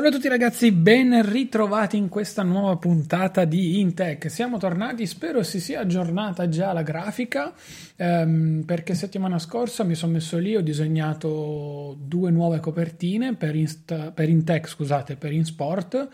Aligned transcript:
Salve 0.00 0.14
a 0.14 0.18
tutti 0.18 0.30
ragazzi, 0.30 0.72
ben 0.72 1.30
ritrovati 1.30 1.98
in 1.98 2.08
questa 2.08 2.42
nuova 2.42 2.78
puntata 2.78 3.44
di 3.44 3.80
Intech. 3.80 4.30
Siamo 4.30 4.56
tornati, 4.56 5.04
spero 5.04 5.42
si 5.42 5.60
sia 5.60 5.80
aggiornata 5.80 6.48
già 6.48 6.72
la 6.72 6.80
grafica, 6.80 7.52
ehm, 7.96 8.62
perché 8.64 8.94
settimana 8.94 9.38
scorsa 9.38 9.84
mi 9.84 9.94
sono 9.94 10.12
messo 10.12 10.38
lì, 10.38 10.56
ho 10.56 10.62
disegnato 10.62 11.98
due 12.00 12.30
nuove 12.30 12.60
copertine 12.60 13.34
per, 13.34 13.54
Insta, 13.54 14.10
per 14.10 14.30
Intech, 14.30 14.68
scusate, 14.68 15.16
per 15.16 15.32
InSport. 15.32 16.08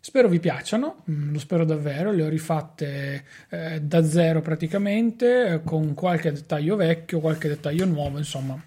Spero 0.00 0.28
vi 0.28 0.40
piacciono, 0.40 1.04
mm, 1.10 1.32
lo 1.34 1.38
spero 1.38 1.66
davvero, 1.66 2.12
le 2.12 2.22
ho 2.22 2.28
rifatte 2.30 3.24
eh, 3.50 3.78
da 3.82 4.02
zero 4.06 4.40
praticamente, 4.40 5.60
con 5.66 5.92
qualche 5.92 6.32
dettaglio 6.32 6.76
vecchio, 6.76 7.20
qualche 7.20 7.48
dettaglio 7.48 7.84
nuovo, 7.84 8.16
insomma 8.16 8.58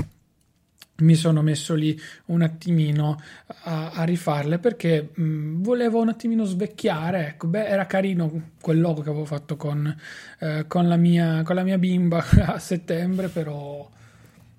mi 0.98 1.16
sono 1.16 1.42
messo 1.42 1.74
lì 1.74 2.00
un 2.26 2.42
attimino 2.42 3.20
a, 3.64 3.92
a 3.92 4.04
rifarle 4.04 4.60
perché 4.60 5.10
mh, 5.14 5.62
volevo 5.62 6.02
un 6.02 6.10
attimino 6.10 6.44
svecchiare. 6.44 7.28
Ecco, 7.28 7.48
beh, 7.48 7.66
era 7.66 7.86
carino 7.86 8.52
quel 8.62 8.80
logo 8.80 9.02
che 9.02 9.10
avevo 9.10 9.26
fatto 9.26 9.58
con, 9.58 9.94
eh, 10.40 10.66
con, 10.68 10.88
la, 10.88 10.96
mia, 10.96 11.44
con 11.44 11.56
la 11.56 11.64
mia 11.64 11.78
bimba 11.78 12.24
a 12.46 12.60
settembre, 12.60 13.28
però 13.28 13.90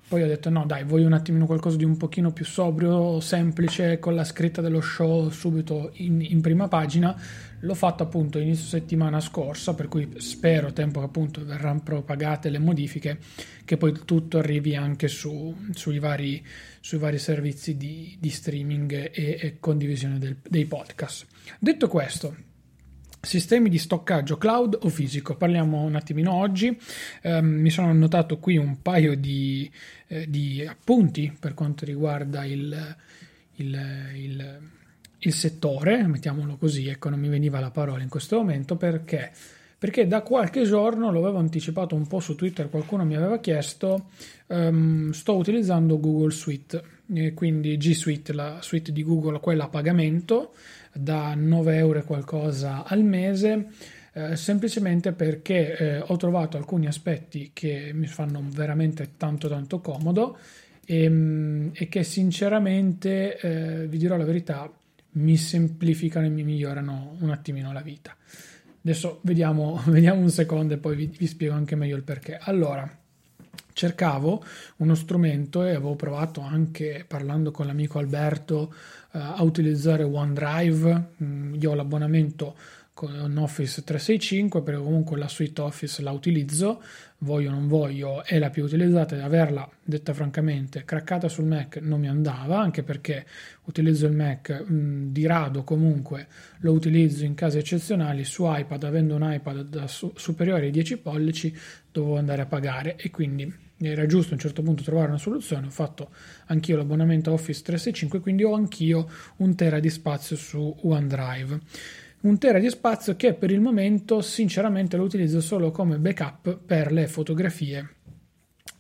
poi 0.09 0.23
ho 0.23 0.27
detto 0.27 0.51
no 0.51 0.65
dai, 0.67 0.85
voglio 0.85 1.07
un 1.07 1.15
attimino 1.15 1.47
qualcosa 1.47 1.77
di 1.77 1.85
un 1.85 1.97
pochino 1.97 2.31
più 2.31 2.45
sobrio, 2.45 3.19
semplice, 3.19 3.99
con 3.99 4.15
la 4.15 4.23
scritta 4.23 4.61
dello 4.61 4.81
show 4.81 5.31
subito 5.31 5.91
in, 5.95 6.21
in 6.21 6.41
prima 6.41 6.69
pagina 6.69 7.17
L'ho 7.67 7.75
fatto 7.75 8.05
appunto 8.05 8.39
inizio 8.39 8.65
settimana 8.65 9.19
scorsa, 9.19 9.75
per 9.75 9.89
cui 9.89 10.09
spero, 10.19 10.73
tempo 10.73 11.01
che 11.01 11.07
appunto 11.07 11.45
verranno 11.45 11.81
propagate 11.83 12.49
le 12.49 12.61
modifiche, 12.61 13.19
che 13.65 13.77
poi 13.77 13.93
tutto 14.05 14.39
arrivi 14.39 14.77
anche 14.77 15.09
su, 15.09 15.53
sui, 15.73 15.99
vari, 15.99 16.47
sui, 16.79 16.99
vari, 16.99 17.19
servizi 17.19 17.77
di, 17.77 18.17
di 18.21 18.31
streaming 18.31 19.11
e, 19.13 19.39
e 19.41 19.57
condivisione 19.59 20.19
del, 20.21 20.37
dei 20.49 20.65
podcast. 20.65 21.27
Detto 21.59 21.89
questo, 21.89 22.37
Sistemi 23.19 23.69
di 23.69 23.79
stoccaggio 23.79 24.39
cloud 24.39 24.79
o 24.83 24.89
fisico? 24.89 25.35
Parliamo 25.37 25.83
un 25.83 25.97
attimino 25.97 26.33
oggi. 26.33 26.79
Eh, 27.23 27.43
mi 27.43 27.71
sono 27.71 27.89
annotato 27.89 28.39
qui 28.39 28.57
un 28.57 28.81
paio 28.83 29.17
di, 29.17 29.69
eh, 30.07 30.31
di 30.31 30.65
appunti 30.65 31.37
per 31.37 31.53
quanto 31.53 31.85
riguarda 31.85 32.45
il, 32.45 32.97
il, 33.55 33.81
il 34.15 34.61
il 35.19 35.33
settore, 35.33 36.07
mettiamolo 36.07 36.57
così, 36.57 36.89
ecco 36.89 37.09
non 37.09 37.19
mi 37.19 37.29
veniva 37.29 37.61
la 37.61 37.71
parola 37.71 38.03
in 38.03 38.09
questo 38.09 38.37
momento 38.37 38.77
perché? 38.77 39.33
Perché 39.79 40.07
da 40.07 40.23
qualche 40.23 40.63
giorno, 40.63 41.11
lo 41.11 41.21
avevo 41.21 41.39
anticipato 41.39 41.95
un 41.95 42.07
po' 42.07 42.21
su 42.21 42.35
Twitter, 42.35 42.71
qualcuno 42.71 43.05
mi 43.05 43.15
aveva 43.15 43.39
chiesto, 43.39 44.09
um, 44.47 45.11
sto 45.11 45.37
utilizzando 45.37 46.01
Google 46.01 46.31
Suite, 46.31 46.83
eh, 47.13 47.35
quindi 47.35 47.77
G 47.77 47.93
Suite, 47.93 48.33
la 48.33 48.59
suite 48.63 48.91
di 48.91 49.03
Google, 49.05 49.39
quella 49.39 49.65
a 49.65 49.69
pagamento, 49.69 50.55
da 50.93 51.35
9 51.35 51.77
euro 51.77 51.99
e 51.99 52.05
qualcosa 52.05 52.85
al 52.85 53.05
mese, 53.05 53.67
eh, 54.15 54.35
semplicemente 54.35 55.13
perché 55.13 55.77
eh, 55.77 55.99
ho 56.01 56.17
trovato 56.17 56.57
alcuni 56.57 56.87
aspetti 56.87 57.51
che 57.53 57.91
mi 57.93 58.07
fanno 58.07 58.43
veramente 58.49 59.11
tanto 59.19 59.47
tanto 59.47 59.81
comodo 59.81 60.39
e, 60.87 61.03
ehm, 61.03 61.71
e 61.75 61.89
che 61.89 62.03
sinceramente, 62.03 63.39
eh, 63.39 63.87
vi 63.87 63.99
dirò 63.99 64.17
la 64.17 64.25
verità, 64.25 64.73
mi 65.17 65.37
semplificano 65.37 66.27
e 66.27 66.31
mi 66.31 66.43
migliorano 66.43 67.17
un 67.21 67.31
attimino 67.31 67.73
la 67.73 67.83
vita. 67.83 68.17
Adesso 68.83 69.21
vediamo, 69.23 69.81
vediamo 69.87 70.21
un 70.21 70.31
secondo 70.31 70.75
e 70.75 70.79
poi 70.79 70.97
vi, 70.97 71.07
vi 71.07 71.27
spiego 71.27 71.55
anche 71.55 71.77
meglio 71.77 71.97
il 71.97 72.03
perché. 72.03 72.39
Allora, 72.41 72.89
cercavo 73.73 74.43
uno 74.77 74.95
strumento 74.95 75.63
e 75.63 75.71
avevo 75.71 75.97
provato 75.97 76.41
anche 76.41 77.05
parlando 77.07 77.51
con 77.51 77.67
l'amico 77.67 77.99
Alberto 77.99 78.73
uh, 79.13 79.19
a 79.19 79.43
utilizzare 79.43 80.03
OneDrive. 80.03 81.09
Mm, 81.23 81.55
io 81.55 81.71
ho 81.71 81.75
l'abbonamento 81.75 82.55
con 82.95 83.37
Office 83.37 83.85
365 83.85 84.63
perché 84.63 84.81
comunque 84.81 85.19
la 85.19 85.29
suite 85.29 85.61
Office 85.61 86.01
la 86.01 86.13
utilizzo, 86.13 86.83
voglio 87.19 87.51
o 87.51 87.53
non 87.53 87.69
voglio, 87.69 88.25
è 88.25 88.39
la 88.39 88.51
più 88.51 88.65
utilizzata 88.65 89.17
e 89.17 89.21
averla, 89.21 89.69
detta 89.83 90.13
francamente, 90.13 90.85
craccata 90.85 91.29
sul 91.29 91.47
Mac 91.47 91.79
non 91.81 92.01
mi 92.01 92.09
andava, 92.09 92.59
anche 92.59 92.83
perché 92.83 93.25
utilizzo 93.65 94.07
il 94.07 94.15
Mac 94.15 94.51
mh, 94.51 95.13
di 95.13 95.27
rado 95.27 95.65
comunque, 95.65 96.27
lo 96.59 96.73
utilizzo 96.73 97.25
in 97.25 97.35
casi 97.35 97.59
eccezionali, 97.59 98.25
su 98.25 98.45
iPad, 98.47 98.85
avendo 98.85 99.15
un 99.15 99.33
iPad 99.33 99.63
da 99.63 99.87
su- 99.87 100.13
superiore 100.15 100.67
ai 100.67 100.71
10 100.71 100.99
pollici, 100.99 101.57
dovevo 101.91 102.19
andare 102.19 102.43
a 102.43 102.47
pagare. 102.47 102.97
E 102.97 103.11
quindi 103.11 103.65
era 103.79 104.07
giusto 104.07 104.31
a 104.31 104.35
un 104.35 104.41
certo 104.41 104.63
punto 104.63 104.83
trovare 104.83 105.09
una 105.09 105.19
soluzione, 105.19 105.67
ho 105.67 105.71
fatto 105.71 106.11
anch'io 106.47 106.77
l'abbonamento 106.77 107.33
Office 107.33 107.63
365, 107.63 108.21
quindi 108.21 108.45
ho 108.45 108.55
anch'io 108.55 109.09
un 109.37 109.55
tera 109.55 109.81
di 109.81 109.91
spazio 109.91 110.37
su 110.37 110.75
OneDrive 110.83 111.61
un 112.23 112.39
tera 112.39 112.59
di 112.59 112.69
spazio 112.69 113.17
che 113.17 113.35
per 113.35 113.51
il 113.51 113.61
momento 113.61 114.21
sinceramente 114.21 114.97
lo 114.97 115.05
utilizzo 115.05 115.41
solo 115.41 115.71
come 115.71 115.99
backup 115.99 116.59
per 116.59 116.93
le 116.93 117.07
fotografie 117.07 117.97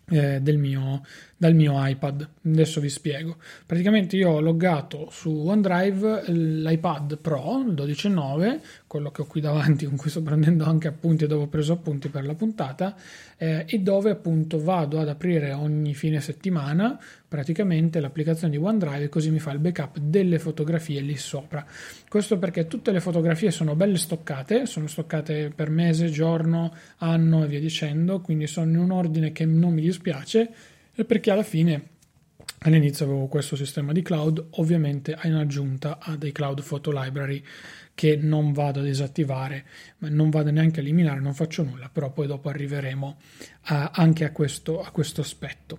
eh, 0.08 0.40
del 0.40 0.58
mio, 0.58 1.02
dal 1.36 1.54
mio 1.54 1.74
iPad. 1.76 2.28
Adesso 2.46 2.80
vi 2.80 2.88
spiego. 2.88 3.36
Praticamente 3.66 4.16
io 4.16 4.30
ho 4.30 4.40
loggato 4.40 5.08
su 5.10 5.30
OneDrive 5.30 6.24
l'iPad 6.28 7.18
Pro, 7.18 7.62
il 7.66 7.74
12.9, 7.74 8.60
quello 8.86 9.10
che 9.10 9.22
ho 9.22 9.26
qui 9.26 9.40
davanti 9.40 9.84
con 9.84 9.96
cui 9.96 10.10
sto 10.10 10.22
prendendo 10.22 10.64
anche 10.64 10.88
appunti 10.88 11.26
dove 11.26 11.44
ho 11.44 11.48
preso 11.48 11.74
appunti 11.74 12.08
per 12.08 12.24
la 12.24 12.34
puntata, 12.34 12.94
eh, 13.36 13.64
e 13.66 13.78
dove 13.80 14.10
appunto 14.10 14.62
vado 14.62 14.98
ad 14.98 15.08
aprire 15.08 15.52
ogni 15.52 15.94
fine 15.94 16.20
settimana 16.20 16.98
praticamente 17.28 18.00
l'applicazione 18.00 18.56
di 18.56 18.62
OneDrive 18.62 19.08
così 19.08 19.30
mi 19.30 19.40
fa 19.40 19.50
il 19.50 19.58
backup 19.58 19.98
delle 19.98 20.38
fotografie 20.38 21.00
lì 21.00 21.16
sopra. 21.16 21.66
Questo 22.08 22.38
perché 22.38 22.66
tutte 22.66 22.92
le 22.92 23.00
fotografie 23.00 23.50
sono 23.50 23.74
belle 23.74 23.98
stoccate, 23.98 24.64
sono 24.64 24.86
stoccate 24.86 25.52
per 25.54 25.68
mese, 25.68 26.08
giorno, 26.08 26.72
anno 26.98 27.44
e 27.44 27.46
via 27.48 27.60
dicendo, 27.60 28.20
quindi 28.20 28.46
sono 28.46 28.70
in 28.70 28.78
un 28.78 28.90
ordine 28.90 29.32
che 29.32 29.44
non 29.44 29.74
mi 29.74 29.82
dispiace 29.82 30.50
perché 31.04 31.30
alla 31.30 31.42
fine 31.42 31.94
all'inizio 32.60 33.04
avevo 33.04 33.26
questo 33.26 33.56
sistema 33.56 33.92
di 33.92 34.02
cloud, 34.02 34.44
ovviamente 34.52 35.16
in 35.24 35.34
aggiunta 35.34 35.98
a 36.00 36.16
dei 36.16 36.32
cloud 36.32 36.62
photo 36.62 36.90
library 36.90 37.42
che 37.94 38.16
non 38.16 38.52
vado 38.52 38.80
a 38.80 38.82
disattivare, 38.82 39.64
non 39.98 40.30
vado 40.30 40.50
neanche 40.50 40.80
a 40.80 40.82
eliminare, 40.82 41.20
non 41.20 41.34
faccio 41.34 41.62
nulla, 41.62 41.88
però 41.90 42.12
poi 42.12 42.26
dopo 42.26 42.48
arriveremo 42.48 43.16
a, 43.62 43.90
anche 43.94 44.24
a 44.24 44.32
questo, 44.32 44.82
a 44.82 44.90
questo 44.90 45.22
aspetto. 45.22 45.78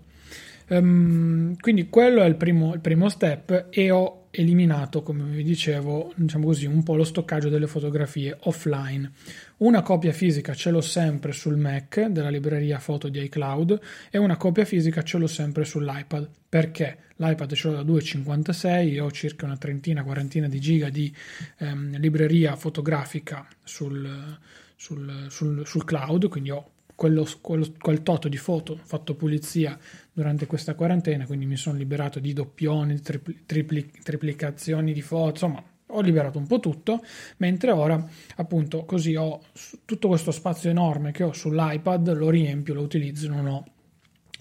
Um, 0.69 1.55
quindi 1.59 1.87
quello 1.87 2.21
è 2.21 2.25
il 2.25 2.35
primo, 2.35 2.73
il 2.73 2.81
primo 2.81 3.07
step 3.07 3.67
e 3.69 3.89
ho 3.91 4.27
eliminato, 4.31 5.01
come 5.01 5.23
vi 5.23 5.43
dicevo, 5.43 6.13
diciamo 6.15 6.45
così, 6.45 6.65
un 6.65 6.83
po' 6.83 6.95
lo 6.95 7.03
stoccaggio 7.03 7.49
delle 7.49 7.67
fotografie 7.67 8.35
offline. 8.41 9.11
Una 9.59 9.81
copia 9.81 10.11
fisica 10.11 10.53
ce 10.53 10.69
l'ho 10.69 10.81
sempre 10.81 11.31
sul 11.31 11.57
Mac 11.57 11.99
della 12.05 12.29
libreria 12.29 12.77
foto 12.77 13.09
di 13.09 13.19
iCloud 13.23 13.79
e 14.11 14.19
una 14.19 14.37
copia 14.37 14.65
fisica 14.65 15.01
ce 15.01 15.17
l'ho 15.17 15.25
sempre 15.25 15.65
sull'iPad. 15.65 16.29
Perché? 16.47 16.97
L'iPad 17.15 17.53
ce 17.53 17.67
l'ho 17.67 17.73
da 17.73 17.81
2,56 17.81 19.01
ho 19.01 19.09
circa 19.09 19.45
una 19.45 19.57
trentina, 19.57 20.03
quarantina 20.03 20.47
di 20.47 20.59
giga 20.59 20.89
di 20.89 21.11
ehm, 21.57 21.97
libreria 21.97 22.55
fotografica 22.55 23.47
sul, 23.63 24.37
sul, 24.75 25.25
sul, 25.29 25.65
sul 25.65 25.83
cloud, 25.83 26.27
quindi 26.27 26.51
ho 26.51 26.73
quello, 26.93 27.27
quello, 27.41 27.65
quel 27.79 28.03
toto 28.03 28.27
di 28.27 28.37
foto, 28.37 28.79
fatto 28.83 29.15
pulizia 29.15 29.75
durante 30.13 30.45
questa 30.45 30.75
quarantena, 30.75 31.25
quindi 31.25 31.47
mi 31.47 31.57
sono 31.57 31.79
liberato 31.79 32.19
di 32.19 32.31
doppioni, 32.31 33.01
tripli, 33.01 33.41
tripli, 33.47 33.91
triplicazioni 34.03 34.93
di 34.93 35.01
foto, 35.01 35.29
insomma 35.29 35.63
ho 35.87 36.01
liberato 36.01 36.37
un 36.37 36.47
po' 36.47 36.59
tutto, 36.59 37.03
mentre 37.37 37.71
ora 37.71 38.05
appunto 38.35 38.85
così 38.85 39.15
ho 39.15 39.41
tutto 39.85 40.07
questo 40.07 40.31
spazio 40.31 40.69
enorme 40.69 41.11
che 41.11 41.23
ho 41.23 41.33
sull'iPad, 41.33 42.13
lo 42.13 42.29
riempio, 42.29 42.73
lo 42.73 42.81
utilizzo, 42.81 43.27
non 43.29 43.47
ho 43.47 43.65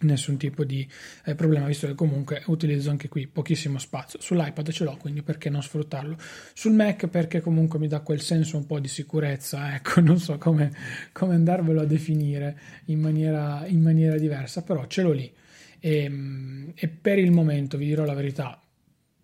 nessun 0.00 0.37
tipo 0.37 0.64
di 0.64 0.87
eh, 1.25 1.34
problema 1.34 1.66
visto 1.66 1.87
che 1.87 1.94
comunque 1.94 2.43
utilizzo 2.46 2.90
anche 2.90 3.08
qui 3.08 3.26
pochissimo 3.26 3.78
spazio. 3.78 4.20
sull'iPad 4.20 4.70
ce 4.70 4.84
l'ho 4.84 4.96
quindi 4.98 5.22
perché 5.22 5.48
non 5.48 5.62
sfruttarlo? 5.62 6.16
Sul 6.52 6.72
Mac 6.72 7.06
perché 7.06 7.40
comunque 7.40 7.78
mi 7.78 7.88
dà 7.88 8.00
quel 8.00 8.20
senso 8.20 8.56
un 8.56 8.66
po' 8.66 8.78
di 8.78 8.88
sicurezza 8.88 9.72
ecco 9.76 10.00
non 10.00 10.19
so 10.19 10.37
come, 10.38 10.72
come 11.12 11.34
andarvelo 11.34 11.81
a 11.81 11.87
definire 11.87 12.58
in 12.87 13.00
maniera, 13.00 13.64
in 13.66 13.81
maniera 13.81 14.19
diversa 14.19 14.62
però 14.62 14.87
ce 14.87 15.02
l'ho 15.02 15.12
lì. 15.12 15.32
E, 15.78 16.72
e 16.75 16.88
per 16.88 17.19
il 17.19 17.31
momento 17.31 17.76
vi 17.76 17.87
dirò 17.87 18.04
la 18.04 18.14
verità 18.14 18.60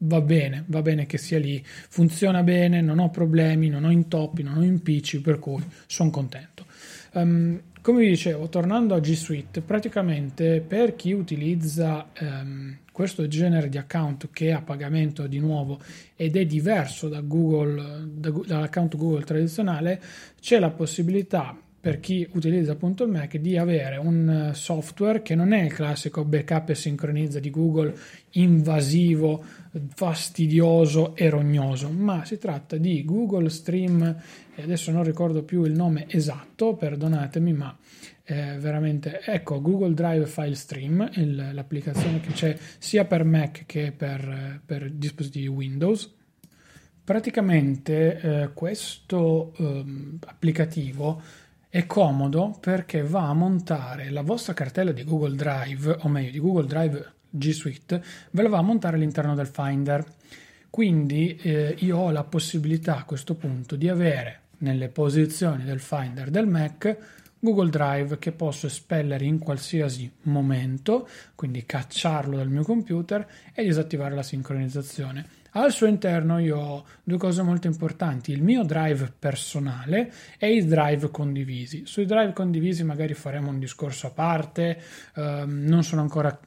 va 0.05 0.21
bene, 0.21 0.65
va 0.67 0.83
bene 0.83 1.07
che 1.07 1.19
sia 1.19 1.39
lì, 1.39 1.63
funziona 1.65 2.43
bene, 2.43 2.81
non 2.81 2.99
ho 2.99 3.11
problemi, 3.11 3.69
non 3.69 3.85
ho 3.85 3.91
intoppi, 3.91 4.43
non 4.43 4.59
ho 4.59 4.65
impicci, 4.65 5.21
per 5.21 5.39
cui 5.39 5.63
sono 5.87 6.11
contento. 6.11 6.67
Um, 7.13 7.61
come 7.83 8.03
vi 8.03 8.09
dicevo, 8.09 8.49
tornando 8.49 8.95
a 8.95 9.01
G 9.01 9.13
Suite, 9.15 9.61
praticamente 9.61 10.61
per 10.61 10.95
chi 10.95 11.13
utilizza 11.13 12.07
um, 12.21 12.79
questo 12.93 13.27
genere 13.27 13.69
di 13.69 13.79
account 13.79 14.29
che 14.33 14.49
è 14.49 14.53
a 14.53 14.63
pagamento 14.63 15.27
di 15.27 15.41
nuovo 15.41 15.81
ed 16.15 16.37
è 16.37 16.47
diverso 16.47 17.09
da 17.09 17.21
Google, 17.21 18.07
da, 18.07 18.31
dall'account 18.31 18.97
Google 18.97 19.25
tradizionale, 19.25 20.01
c'è 20.41 20.59
la 20.61 20.71
possibilità 20.71 21.59
per 21.83 21.99
chi 21.99 22.25
utilizza 22.35 22.71
appunto 22.71 23.03
il 23.03 23.11
Mac 23.11 23.37
di 23.39 23.59
avere 23.59 23.97
un 23.97 24.51
eh, 24.51 24.55
software 24.55 25.21
che 25.21 25.35
non 25.35 25.53
è 25.53 25.63
il 25.63 25.73
classico 25.73 26.25
backup 26.25 26.69
e 26.69 26.77
sincronizza 26.77 27.41
di 27.41 27.51
Google 27.51 27.93
invasivo, 28.31 29.43
fastidioso 29.93 31.17
e 31.17 31.29
rognoso, 31.29 31.91
ma 31.91 32.25
si 32.25 32.39
tratta 32.39 32.77
di 32.77 33.05
Google 33.05 33.49
Stream 33.49 34.01
e 34.55 34.63
adesso 34.63 34.93
non 34.93 35.03
ricordo 35.03 35.43
più 35.43 35.65
il 35.65 35.73
nome 35.73 36.07
esatto, 36.09 36.77
perdonatemi, 36.77 37.53
ma 37.53 37.77
eh, 38.23 38.59
veramente 38.61 39.21
ecco 39.25 39.61
Google 39.61 39.95
Drive 39.95 40.27
File 40.27 40.55
Stream, 40.55 41.11
il, 41.15 41.51
l'applicazione 41.53 42.21
che 42.21 42.31
c'è 42.31 42.57
sia 42.79 43.07
per 43.07 43.25
Mac 43.25 43.65
che 43.67 43.91
per, 43.91 44.61
per 44.65 44.89
dispositivi 44.89 45.49
Windows. 45.49 46.15
Praticamente 47.03 48.21
eh, 48.21 48.53
questo 48.53 49.53
eh, 49.59 49.85
applicativo 50.27 51.21
è 51.73 51.87
comodo 51.87 52.55
perché 52.61 53.03
va 53.03 53.31
a 53.31 53.33
montare 53.33 54.11
la 54.11 54.21
vostra 54.21 54.53
cartella 54.53 54.93
di 54.93 55.05
Google 55.05 55.35
Drive, 55.35 56.01
o 56.01 56.09
meglio 56.09 56.31
di 56.31 56.39
Google 56.39 56.67
Drive 56.67 57.13
G 57.31 57.49
Suite, 57.49 58.05
ve 58.33 58.43
la 58.43 58.51
va 58.51 58.59
a 58.59 58.63
montare 58.63 58.97
all'interno 58.97 59.35
del 59.35 59.47
Finder. 59.47 60.05
Quindi 60.69 61.35
eh, 61.37 61.75
io 61.79 61.97
ho 61.97 62.11
la 62.11 62.25
possibilità 62.25 62.99
a 62.99 63.05
questo 63.05 63.37
punto 63.37 63.77
di 63.77 63.89
avere 63.89 64.41
nelle 64.59 64.91
posizioni 64.91 65.65
del 65.65 65.81
Finder 65.81 66.29
del 66.29 66.47
Mac 66.47 66.97
Google 67.39 67.71
Drive 67.71 68.19
che 68.19 68.33
posso 68.33 68.67
espellere 68.67 69.25
in 69.25 69.39
qualsiasi 69.39 70.13
momento, 70.25 71.09
quindi 71.35 71.65
cacciarlo 71.65 72.37
dal 72.37 72.51
mio 72.51 72.65
computer 72.65 73.27
e 73.55 73.65
disattivare 73.65 74.15
la 74.15 74.23
sincronizzazione. 74.23 75.41
Al 75.55 75.71
suo 75.71 75.87
interno 75.87 76.39
io 76.39 76.59
ho 76.59 76.85
due 77.05 77.19
cose 77.19 77.43
molto 77.43 77.67
importanti, 77.67 78.33
il 78.33 78.43
mio 78.43 78.63
drive 78.65 79.13
personale 79.19 80.11
e 80.39 80.55
i 80.55 80.65
drive 80.65 81.11
condivisi. 81.11 81.83
Sui 81.85 82.07
drive 82.07 82.33
condivisi 82.33 82.85
magari 82.85 83.13
faremo 83.13 83.51
un 83.51 83.59
discorso 83.59 84.07
a 84.07 84.11
parte, 84.11 84.81
ehm, 85.15 85.65
non 85.67 85.85
sono 85.85 86.01
ancora 86.01 86.39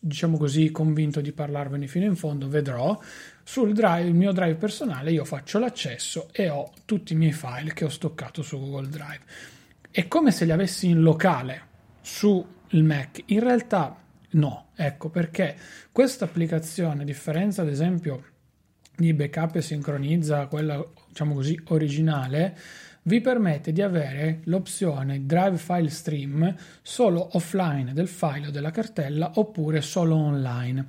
diciamo 0.00 0.38
così 0.38 0.70
convinto 0.70 1.20
di 1.20 1.32
parlarvene 1.32 1.86
fino 1.86 2.06
in 2.06 2.16
fondo, 2.16 2.48
vedrò. 2.48 2.98
Sul 3.42 3.74
drive, 3.74 4.08
il 4.08 4.14
mio 4.14 4.32
drive 4.32 4.54
personale 4.54 5.12
io 5.12 5.24
faccio 5.26 5.58
l'accesso 5.58 6.28
e 6.32 6.48
ho 6.48 6.72
tutti 6.86 7.12
i 7.12 7.16
miei 7.16 7.32
file 7.32 7.74
che 7.74 7.84
ho 7.84 7.90
stoccato 7.90 8.42
su 8.42 8.58
Google 8.58 8.88
Drive. 8.88 9.24
È 9.90 10.08
come 10.08 10.30
se 10.30 10.46
li 10.46 10.52
avessi 10.52 10.88
in 10.88 11.02
locale 11.02 11.66
sul 12.00 12.46
Mac. 12.70 13.22
In 13.26 13.40
realtà 13.40 14.01
No, 14.32 14.68
ecco 14.76 15.10
perché 15.10 15.56
questa 15.90 16.24
applicazione, 16.24 17.02
a 17.02 17.04
differenza 17.04 17.62
ad 17.62 17.68
esempio 17.68 18.24
di 18.96 19.12
backup 19.12 19.56
e 19.56 19.62
sincronizza, 19.62 20.46
quella 20.46 20.82
diciamo 21.08 21.34
così 21.34 21.58
originale, 21.68 22.56
vi 23.04 23.20
permette 23.20 23.72
di 23.72 23.82
avere 23.82 24.40
l'opzione 24.44 25.26
Drive 25.26 25.56
File 25.56 25.90
Stream 25.90 26.54
solo 26.82 27.30
offline 27.32 27.92
del 27.92 28.08
file 28.08 28.46
o 28.46 28.50
della 28.50 28.70
cartella 28.70 29.32
oppure 29.34 29.80
solo 29.80 30.14
online. 30.14 30.86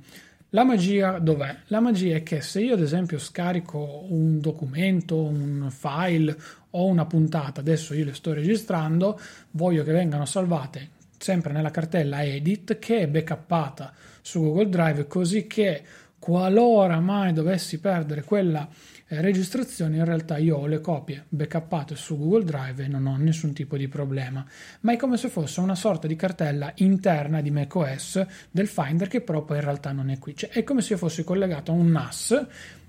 La 0.50 0.64
magia 0.64 1.18
dov'è? 1.18 1.54
La 1.66 1.80
magia 1.80 2.14
è 2.14 2.22
che 2.22 2.40
se 2.40 2.60
io 2.60 2.74
ad 2.74 2.80
esempio 2.80 3.18
scarico 3.18 4.06
un 4.08 4.38
documento, 4.38 5.20
un 5.20 5.66
file 5.70 6.36
o 6.70 6.86
una 6.86 7.04
puntata, 7.06 7.60
adesso 7.60 7.92
io 7.92 8.04
le 8.04 8.14
sto 8.14 8.32
registrando, 8.32 9.18
voglio 9.50 9.82
che 9.82 9.92
vengano 9.92 10.24
salvate 10.24 11.02
sempre 11.18 11.52
nella 11.52 11.70
cartella 11.70 12.24
edit 12.24 12.78
che 12.78 13.00
è 13.00 13.08
backuppata 13.08 13.92
su 14.20 14.40
Google 14.40 14.68
Drive 14.68 15.06
così 15.06 15.46
che 15.46 15.82
qualora 16.18 17.00
mai 17.00 17.34
dovessi 17.34 17.80
perdere 17.80 18.22
quella 18.22 18.66
eh, 19.06 19.20
registrazione 19.20 19.96
in 19.98 20.06
realtà 20.06 20.38
io 20.38 20.56
ho 20.56 20.66
le 20.66 20.80
copie 20.80 21.26
backuppate 21.28 21.94
su 21.96 22.16
Google 22.16 22.44
Drive 22.44 22.84
e 22.84 22.88
non 22.88 23.04
ho 23.04 23.16
nessun 23.18 23.52
tipo 23.52 23.76
di 23.76 23.88
problema. 23.88 24.42
Ma 24.80 24.92
è 24.92 24.96
come 24.96 25.18
se 25.18 25.28
fosse 25.28 25.60
una 25.60 25.74
sorta 25.74 26.06
di 26.06 26.16
cartella 26.16 26.72
interna 26.76 27.42
di 27.42 27.50
macOS 27.50 28.24
del 28.50 28.68
Finder 28.68 29.08
che 29.08 29.20
però 29.20 29.42
poi 29.42 29.58
in 29.58 29.64
realtà 29.64 29.92
non 29.92 30.08
è 30.08 30.18
qui. 30.18 30.34
Cioè, 30.34 30.48
è 30.48 30.64
come 30.64 30.80
se 30.80 30.94
io 30.94 30.98
fossi 30.98 31.24
collegato 31.24 31.72
a 31.72 31.74
un 31.74 31.90
NAS 31.90 32.46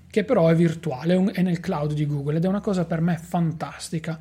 che 0.08 0.24
però 0.24 0.48
è 0.48 0.54
virtuale 0.54 1.32
è 1.32 1.42
nel 1.42 1.60
cloud 1.60 1.92
di 1.92 2.06
Google 2.06 2.38
ed 2.38 2.44
è 2.44 2.48
una 2.48 2.62
cosa 2.62 2.86
per 2.86 3.02
me 3.02 3.18
fantastica 3.18 4.18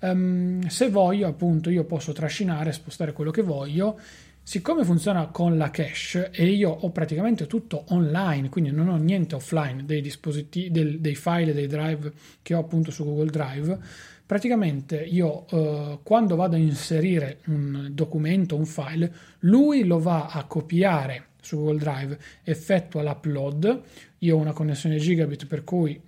Um, 0.00 0.66
se 0.66 0.88
voglio, 0.88 1.28
appunto, 1.28 1.70
io 1.70 1.84
posso 1.84 2.12
trascinare, 2.12 2.72
spostare 2.72 3.12
quello 3.12 3.30
che 3.30 3.42
voglio. 3.42 3.98
Siccome 4.42 4.84
funziona 4.84 5.26
con 5.26 5.56
la 5.56 5.70
cache 5.70 6.30
e 6.32 6.46
io 6.46 6.70
ho 6.70 6.90
praticamente 6.90 7.46
tutto 7.46 7.84
online, 7.88 8.48
quindi 8.48 8.72
non 8.72 8.88
ho 8.88 8.96
niente 8.96 9.34
offline 9.34 9.84
dei 9.84 10.00
dispositivi, 10.00 10.70
del, 10.70 10.98
dei 10.98 11.14
file, 11.14 11.52
dei 11.52 11.66
drive 11.66 12.10
che 12.42 12.54
ho 12.54 12.58
appunto 12.58 12.90
su 12.90 13.04
Google 13.04 13.30
Drive, 13.30 13.78
praticamente 14.26 14.96
io 14.96 15.46
eh, 15.50 15.98
quando 16.02 16.36
vado 16.36 16.56
a 16.56 16.58
inserire 16.58 17.40
un 17.46 17.90
documento, 17.92 18.56
un 18.56 18.66
file, 18.66 19.12
lui 19.40 19.84
lo 19.84 20.00
va 20.00 20.28
a 20.28 20.44
copiare 20.44 21.26
su 21.40 21.56
Google 21.56 21.78
Drive, 21.78 22.18
effettua 22.42 23.02
l'upload. 23.02 23.82
Io 24.18 24.36
ho 24.36 24.40
una 24.40 24.52
connessione 24.52 24.96
gigabit 24.96 25.46
per 25.46 25.62
cui 25.64 26.00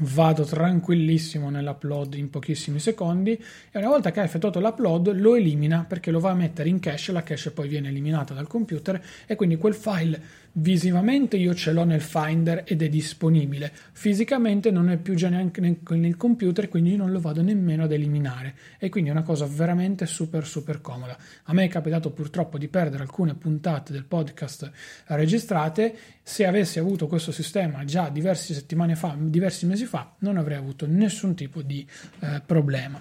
vado 0.00 0.44
tranquillissimo 0.44 1.50
nell'upload 1.50 2.14
in 2.14 2.30
pochissimi 2.30 2.78
secondi 2.78 3.32
e 3.32 3.78
una 3.78 3.88
volta 3.88 4.10
che 4.10 4.20
ha 4.20 4.24
effettuato 4.24 4.60
l'upload 4.60 5.12
lo 5.18 5.34
elimina 5.34 5.84
perché 5.86 6.10
lo 6.10 6.20
va 6.20 6.30
a 6.30 6.34
mettere 6.34 6.68
in 6.68 6.78
cache, 6.80 7.12
la 7.12 7.22
cache 7.22 7.50
poi 7.50 7.68
viene 7.68 7.88
eliminata 7.88 8.34
dal 8.34 8.46
computer 8.46 9.02
e 9.26 9.34
quindi 9.34 9.56
quel 9.56 9.74
file 9.74 10.48
Visivamente 10.52 11.36
io 11.36 11.54
ce 11.54 11.70
l'ho 11.70 11.84
nel 11.84 12.00
Finder 12.00 12.64
ed 12.66 12.82
è 12.82 12.88
disponibile, 12.88 13.72
fisicamente 13.92 14.72
non 14.72 14.90
è 14.90 14.96
più 14.96 15.14
già 15.14 15.28
neanche 15.28 15.60
nel 15.60 16.16
computer, 16.16 16.68
quindi 16.68 16.96
non 16.96 17.12
lo 17.12 17.20
vado 17.20 17.40
nemmeno 17.40 17.84
ad 17.84 17.92
eliminare 17.92 18.56
e 18.78 18.88
quindi 18.88 19.10
è 19.10 19.12
una 19.12 19.22
cosa 19.22 19.46
veramente 19.46 20.06
super 20.06 20.44
super 20.44 20.80
comoda. 20.80 21.16
A 21.44 21.52
me 21.52 21.64
è 21.64 21.68
capitato 21.68 22.10
purtroppo 22.10 22.58
di 22.58 22.66
perdere 22.66 23.04
alcune 23.04 23.36
puntate 23.36 23.92
del 23.92 24.04
podcast 24.04 24.72
registrate, 25.06 25.96
se 26.20 26.44
avessi 26.44 26.80
avuto 26.80 27.06
questo 27.06 27.30
sistema 27.30 27.84
già 27.84 28.08
diverse 28.08 28.52
settimane 28.52 28.96
fa, 28.96 29.16
diversi 29.16 29.66
mesi 29.66 29.84
fa, 29.84 30.16
non 30.18 30.36
avrei 30.36 30.58
avuto 30.58 30.84
nessun 30.88 31.36
tipo 31.36 31.62
di 31.62 31.86
eh, 32.18 32.42
problema. 32.44 33.00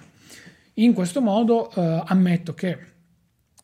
In 0.75 0.93
questo 0.93 1.19
modo 1.19 1.71
eh, 1.71 2.03
ammetto 2.05 2.53
che 2.53 2.77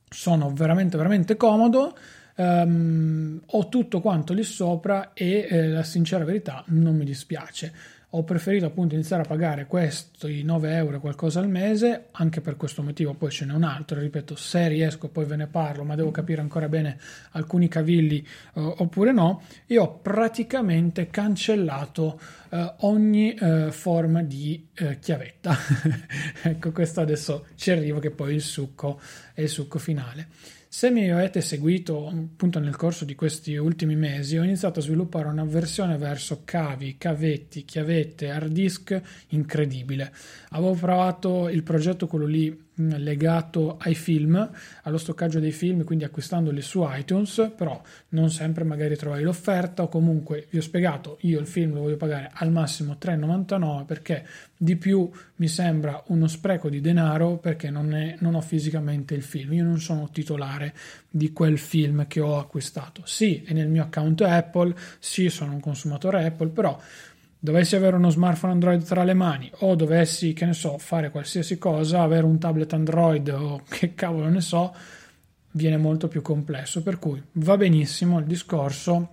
sono 0.10 0.52
veramente 0.54 0.98
veramente 0.98 1.36
comodo 1.36 1.96
Um, 2.38 3.40
ho 3.46 3.70
tutto 3.70 4.02
quanto 4.02 4.34
lì 4.34 4.44
sopra 4.44 5.14
e 5.14 5.48
eh, 5.50 5.68
la 5.70 5.84
sincera 5.84 6.26
verità 6.26 6.64
non 6.68 6.96
mi 6.96 7.06
dispiace. 7.06 7.74
Ho 8.10 8.24
preferito 8.24 8.66
appunto 8.66 8.94
iniziare 8.94 9.24
a 9.24 9.26
pagare 9.26 9.66
questi 9.66 10.42
9 10.42 10.74
euro 10.74 11.00
qualcosa 11.02 11.42
al 11.42 11.50
mese, 11.50 12.06
anche 12.12 12.40
per 12.40 12.56
questo 12.56 12.82
motivo 12.82 13.14
poi 13.14 13.30
ce 13.30 13.44
n'è 13.44 13.52
un 13.52 13.64
altro, 13.64 14.00
ripeto, 14.00 14.38
se 14.38 14.70
riesco 14.70 15.10
poi 15.10 15.26
ve 15.26 15.36
ne 15.36 15.48
parlo, 15.48 15.84
ma 15.84 15.96
devo 15.96 16.12
capire 16.12 16.40
ancora 16.40 16.70
bene 16.70 16.98
alcuni 17.32 17.68
cavilli 17.68 18.26
uh, 18.54 18.76
oppure 18.78 19.12
no, 19.12 19.42
e 19.66 19.78
ho 19.78 19.98
praticamente 19.98 21.10
cancellato 21.10 22.18
eh, 22.56 22.74
ogni 22.80 23.34
eh, 23.34 23.72
forma 23.72 24.24
di 24.24 24.68
eh, 24.74 24.98
chiavetta. 25.00 25.58
ecco, 26.44 26.72
questo 26.72 27.02
adesso 27.02 27.48
ci 27.56 27.72
arrivo 27.72 28.00
che 28.00 28.12
poi 28.12 28.36
il 28.36 28.42
succo 28.42 29.00
è 29.34 29.42
il 29.42 29.50
succo 29.50 29.78
finale. 29.78 30.28
Se 30.70 30.90
mi 30.90 31.10
avete 31.10 31.40
seguito 31.40 32.08
appunto 32.08 32.60
nel 32.60 32.76
corso 32.76 33.06
di 33.06 33.16
questi 33.16 33.56
ultimi 33.56 33.96
mesi, 33.96 34.38
ho 34.38 34.44
iniziato 34.44 34.80
a 34.80 34.84
sviluppare 34.84 35.28
un'avversione 35.28 35.98
verso 35.98 36.42
cavi, 36.44 36.98
cavetti, 36.98 37.64
chiavette, 37.64 38.30
hard 38.30 38.52
disk 38.52 39.02
incredibile. 39.30 40.14
Avevo 40.50 40.74
provato 40.74 41.48
il 41.48 41.64
progetto, 41.64 42.08
quello 42.08 42.26
lì 42.26 42.65
legato 42.76 43.78
ai 43.80 43.96
film, 43.96 44.50
allo 44.84 44.98
stoccaggio 44.98 45.40
dei 45.40 45.52
film, 45.52 45.84
quindi 45.84 46.04
acquistandoli 46.04 46.62
su 46.62 46.86
iTunes, 46.88 47.52
però 47.56 47.82
non 48.10 48.30
sempre 48.30 48.64
magari 48.64 48.96
trovavi 48.96 49.24
l'offerta 49.24 49.84
o 49.84 49.88
comunque 49.88 50.48
vi 50.50 50.58
ho 50.58 50.62
spiegato, 50.62 51.18
io 51.22 51.40
il 51.40 51.48
film 51.48 51.74
lo 51.74 51.82
voglio 51.82 51.98
pagare 51.98 52.32
al 52.34 52.52
massimo 52.52 52.98
3,99 53.00 53.86
perché 53.86 54.26
di 54.58 54.76
più 54.76 55.10
mi 55.38 55.48
sembra 55.48 56.02
uno 56.08 56.28
spreco 56.28 56.70
di 56.70 56.82
denaro 56.82 57.38
perché 57.38 57.70
non, 57.70 57.94
è, 57.94 58.16
non 58.20 58.36
ho 58.36 58.42
fisicamente 58.42 59.14
il 59.14 59.24
film, 59.24 59.54
io 59.54 59.64
non 59.64 59.80
sono 59.80 60.10
titolare 60.12 60.74
di 61.10 61.32
quel 61.32 61.58
film 61.58 62.08
che 62.08 62.20
ho 62.20 62.38
acquistato. 62.38 63.02
Sì, 63.06 63.44
è 63.46 63.54
nel 63.54 63.68
mio 63.68 63.84
account 63.84 64.22
Apple, 64.22 64.76
sì, 65.00 65.30
sono 65.30 65.54
un 65.54 65.60
consumatore 65.60 66.26
Apple, 66.26 66.50
però 66.50 66.80
dovessi 67.46 67.76
avere 67.76 67.96
uno 67.96 68.10
smartphone 68.10 68.54
Android 68.54 68.84
tra 68.84 69.04
le 69.04 69.14
mani 69.14 69.50
o 69.60 69.76
dovessi, 69.76 70.34
che 70.34 70.46
ne 70.46 70.54
so, 70.54 70.80
fare 70.80 71.12
qualsiasi 71.12 71.60
cosa, 71.60 72.02
avere 72.02 72.26
un 72.26 72.40
tablet 72.40 72.74
Android 72.74 73.30
o 73.30 73.62
che 73.70 73.94
cavolo 73.94 74.28
ne 74.28 74.42
so, 74.42 74.76
viene 75.52 75.78
molto 75.78 76.08
più 76.08 76.24
complesso. 76.24 76.82
Per 76.82 76.98
cui 76.98 77.22
va 77.34 77.56
benissimo 77.56 78.18
il 78.18 78.26
discorso 78.26 79.10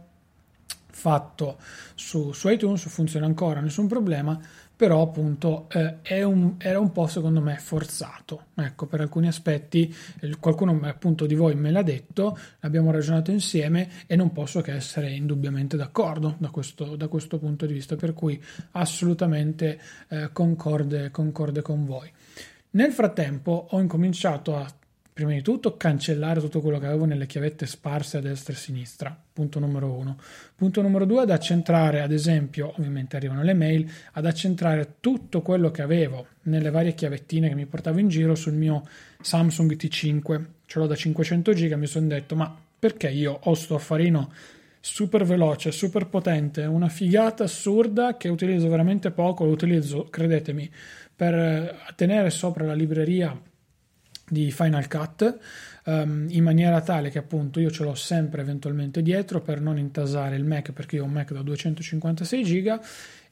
fatto 0.89 1.59
su, 1.95 2.33
su 2.33 2.49
iTunes, 2.49 2.89
funziona 2.89 3.27
ancora, 3.27 3.61
nessun 3.61 3.87
problema 3.87 4.41
però 4.83 5.01
appunto 5.01 5.69
eh, 6.03 6.25
un, 6.25 6.55
era 6.59 6.81
un 6.81 6.91
po' 6.91 7.07
secondo 7.07 7.41
me 7.41 7.57
forzato, 7.59 8.47
ecco 8.57 8.87
per 8.87 9.01
alcuni 9.01 9.29
aspetti 9.29 9.95
qualcuno 10.41 10.77
appunto 10.83 11.25
di 11.25 11.37
voi 11.37 11.55
me 11.55 11.71
l'ha 11.71 11.85
detto, 11.85 12.37
abbiamo 12.63 12.91
ragionato 12.91 13.31
insieme 13.31 13.89
e 14.09 14.17
non 14.17 14.33
posso 14.33 14.61
che 14.61 14.73
essere 14.73 15.13
indubbiamente 15.13 15.77
d'accordo 15.77 16.35
da 16.37 16.49
questo, 16.49 16.97
da 16.97 17.07
questo 17.07 17.39
punto 17.39 17.65
di 17.65 17.75
vista, 17.75 17.95
per 17.95 18.13
cui 18.13 18.43
assolutamente 18.73 19.79
eh, 20.09 20.31
concorde, 20.33 21.13
concorde 21.13 21.63
con 21.63 21.87
voi. 21.87 22.11
Nel 22.71 22.91
frattempo 22.91 23.69
ho 23.71 23.79
incominciato 23.79 24.57
a 24.57 24.69
prima 25.13 25.33
di 25.33 25.43
tutto 25.43 25.77
cancellare 25.77 26.41
tutto 26.41 26.61
quello 26.61 26.79
che 26.79 26.87
avevo 26.87 27.05
nelle 27.05 27.27
chiavette 27.27 27.67
sparse 27.67 28.17
a 28.17 28.21
destra 28.21 28.55
e 28.55 28.57
a 28.57 28.59
sinistra, 28.59 29.23
punto 29.33 29.59
numero 29.59 29.93
uno. 29.93 30.17
Punto 30.55 30.81
numero 30.81 31.05
due, 31.05 31.23
ad 31.23 31.31
accentrare, 31.31 32.01
ad 32.01 32.13
esempio, 32.13 32.73
ovviamente 32.77 33.17
arrivano 33.17 33.43
le 33.43 33.53
mail, 33.53 33.91
ad 34.13 34.25
accentrare 34.25 34.95
tutto 35.01 35.43
quello 35.43 35.71
che 35.71 35.83
avevo 35.83 36.27
nelle 36.43 36.71
varie 36.71 36.95
chiavettine 36.95 37.49
che 37.49 37.55
mi 37.55 37.67
portavo 37.67 37.99
in 37.99 38.09
giro 38.09 38.35
sul 38.35 38.55
mio 38.55 38.87
Samsung 39.21 39.77
T5. 39.77 40.45
Ce 40.65 40.79
l'ho 40.79 40.87
da 40.87 40.95
500 40.95 41.53
giga, 41.53 41.77
mi 41.77 41.87
sono 41.87 42.07
detto, 42.07 42.35
ma 42.35 42.55
perché 42.79 43.11
io 43.11 43.39
ho 43.43 43.55
sto 43.55 43.75
affarino 43.75 44.33
super 44.81 45.25
veloce, 45.25 45.71
super 45.71 46.07
potente, 46.07 46.65
una 46.65 46.89
figata 46.89 47.45
assurda 47.45 48.17
che 48.17 48.29
utilizzo 48.29 48.69
veramente 48.69 49.13
poco, 49.13 49.45
lo 49.45 49.53
utilizzo, 49.53 50.09
credetemi, 50.11 50.69
per 51.15 51.35
eh, 51.35 51.75
tenere 51.95 52.31
sopra 52.31 52.65
la 52.65 52.75
libreria 52.75 53.39
di 54.29 54.51
Final 54.51 54.89
Cut 54.89 55.39
um, 55.85 56.27
in 56.31 56.43
maniera 56.43 56.81
tale 56.81 57.11
che 57.11 57.19
appunto 57.19 57.61
io 57.61 57.71
ce 57.71 57.85
l'ho 57.85 57.95
sempre 57.95 58.43
eventualmente 58.43 59.03
dietro 59.03 59.41
per 59.41 59.61
non 59.61 59.79
intasare 59.79 60.37
il 60.37 60.45
Mac 60.45 60.73
perché 60.73 60.97
io 60.97 61.03
ho 61.03 61.07
un 61.07 61.13
Mac 61.13 61.33
da 61.33 61.43
256 61.43 62.45
giga 62.45 62.81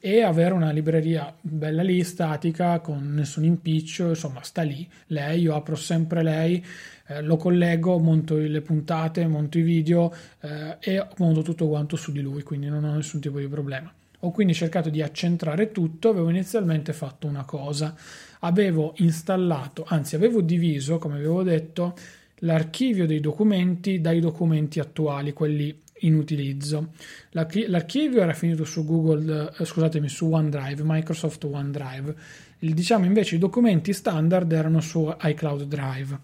e 0.03 0.23
avere 0.23 0.55
una 0.55 0.71
libreria 0.71 1.31
bella 1.39 1.83
lì, 1.83 2.03
statica, 2.03 2.79
con 2.79 3.13
nessun 3.13 3.43
impiccio, 3.43 4.09
insomma 4.09 4.41
sta 4.41 4.63
lì, 4.63 4.89
lei, 5.07 5.41
io 5.41 5.53
apro 5.53 5.75
sempre 5.75 6.23
lei, 6.23 6.65
eh, 7.05 7.21
lo 7.21 7.37
collego, 7.37 7.99
monto 7.99 8.35
le 8.35 8.61
puntate, 8.61 9.27
monto 9.27 9.59
i 9.59 9.61
video 9.61 10.11
eh, 10.39 10.77
e 10.79 11.07
monto 11.17 11.43
tutto 11.43 11.67
quanto 11.67 11.97
su 11.97 12.11
di 12.11 12.21
lui, 12.21 12.41
quindi 12.41 12.67
non 12.67 12.83
ho 12.83 12.95
nessun 12.95 13.19
tipo 13.19 13.37
di 13.37 13.47
problema. 13.47 13.93
Ho 14.23 14.31
quindi 14.31 14.55
cercato 14.55 14.89
di 14.89 15.03
accentrare 15.03 15.71
tutto, 15.71 16.09
avevo 16.09 16.29
inizialmente 16.29 16.93
fatto 16.93 17.27
una 17.27 17.43
cosa, 17.43 17.95
avevo 18.43 18.93
installato, 18.97 19.83
anzi 19.87 20.15
avevo 20.15 20.41
diviso, 20.41 20.97
come 20.97 21.15
avevo 21.15 21.43
detto, 21.43 21.95
l'archivio 22.43 23.05
dei 23.05 23.19
documenti 23.19 24.01
dai 24.01 24.19
documenti 24.19 24.79
attuali, 24.79 25.33
quelli 25.33 25.79
in 26.01 26.15
utilizzo. 26.15 26.93
L'archivio 27.31 28.21
era 28.21 28.33
finito 28.33 28.63
su 28.63 28.85
Google, 28.85 29.53
eh, 29.57 29.65
scusatemi, 29.65 30.07
su 30.07 30.31
OneDrive, 30.31 30.81
Microsoft 30.83 31.43
OneDrive. 31.43 32.15
Diciamo 32.59 33.05
invece 33.05 33.35
i 33.35 33.39
documenti 33.39 33.93
standard 33.93 34.51
erano 34.51 34.81
su 34.81 35.13
iCloud 35.19 35.63
Drive. 35.63 36.19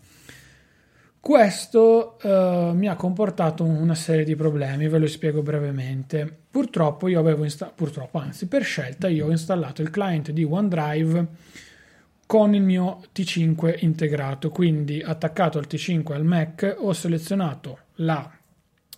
Questo 1.20 2.18
eh, 2.20 2.72
mi 2.74 2.88
ha 2.88 2.96
comportato 2.96 3.64
una 3.64 3.96
serie 3.96 4.24
di 4.24 4.36
problemi, 4.36 4.88
ve 4.88 4.98
lo 4.98 5.08
spiego 5.08 5.42
brevemente. 5.42 6.32
Purtroppo 6.50 7.08
io 7.08 7.20
avevo 7.20 7.44
installato, 7.44 7.76
purtroppo 7.84 8.18
anzi 8.20 8.48
per 8.48 8.64
scelta 8.64 9.08
io 9.08 9.28
ho 9.28 9.32
installato 9.32 9.82
il 9.82 9.90
client 9.90 10.32
di 10.32 10.44
OneDrive 10.44 11.28
con 12.28 12.54
il 12.54 12.62
mio 12.62 13.04
T5 13.16 13.78
integrato, 13.80 14.52
quindi 14.52 15.02
attaccato 15.02 15.58
al 15.58 15.66
T5 15.68 16.12
al 16.12 16.26
Mac 16.26 16.76
ho 16.78 16.92
selezionato 16.92 17.80
la 17.96 18.30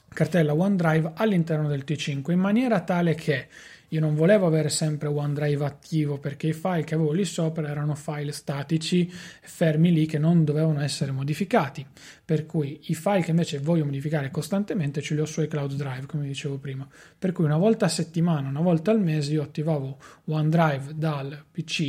cartella 0.10 0.56
OneDrive 0.56 1.12
all'interno 1.14 1.68
del 1.68 1.84
T5 1.88 2.32
in 2.32 2.40
maniera 2.40 2.82
tale 2.82 3.14
che 3.14 3.48
io 3.90 4.00
non 4.00 4.16
volevo 4.16 4.46
avere 4.46 4.70
sempre 4.70 5.08
OneDrive 5.08 5.66
attivo 5.66 6.18
perché 6.18 6.48
i 6.48 6.54
file 6.54 6.84
che 6.84 6.96
avevo 6.96 7.12
lì 7.12 7.26
sopra 7.26 7.68
erano 7.68 7.96
file 7.96 8.32
statici 8.32 9.10
fermi 9.10 9.92
lì 9.92 10.06
che 10.06 10.20
non 10.20 10.44
dovevano 10.44 10.82
essere 10.82 11.12
modificati. 11.12 11.86
Per 12.24 12.46
cui 12.46 12.80
i 12.86 12.96
file 12.96 13.22
che 13.22 13.32
invece 13.32 13.60
voglio 13.60 13.86
modificare 13.86 14.30
costantemente 14.30 15.02
ce 15.02 15.16
li 15.16 15.22
ho 15.22 15.26
su 15.26 15.42
iCloud 15.42 15.74
Drive, 15.74 16.06
come 16.06 16.28
dicevo 16.28 16.58
prima. 16.58 16.88
Per 17.18 17.32
cui 17.32 17.46
una 17.46 17.58
volta 17.58 17.86
a 17.86 17.90
settimana, 17.90 18.48
una 18.48 18.62
volta 18.62 18.92
al 18.92 19.02
mese 19.02 19.34
io 19.34 19.42
attivavo 19.42 19.98
OneDrive 20.26 20.94
dal 20.96 21.46
PC, 21.52 21.80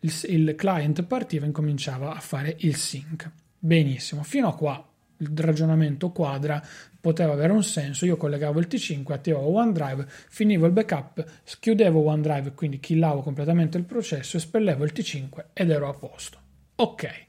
il, 0.00 0.12
il 0.28 0.54
client 0.56 1.02
partiva 1.02 1.44
e 1.44 1.48
incominciava 1.48 2.14
a 2.14 2.20
fare 2.20 2.54
il 2.60 2.76
sync. 2.76 3.28
Benissimo, 3.58 4.22
fino 4.22 4.48
a 4.48 4.54
qua 4.54 4.84
il 5.20 5.32
ragionamento 5.36 6.10
quadra, 6.10 6.62
poteva 7.00 7.32
avere 7.32 7.52
un 7.52 7.62
senso. 7.62 8.04
Io 8.04 8.16
collegavo 8.16 8.60
il 8.60 8.68
T5, 8.70 9.12
attivavo 9.12 9.54
OneDrive, 9.54 10.06
finivo 10.28 10.66
il 10.66 10.72
backup, 10.72 11.24
chiudevo 11.58 12.04
OneDrive, 12.04 12.52
quindi 12.52 12.78
killavo 12.78 13.22
completamente 13.22 13.78
il 13.78 13.84
processo, 13.84 14.36
espellevo 14.36 14.84
il 14.84 14.92
T5 14.94 15.44
ed 15.52 15.70
ero 15.70 15.88
a 15.88 15.94
posto. 15.94 16.38
Ok. 16.76 17.28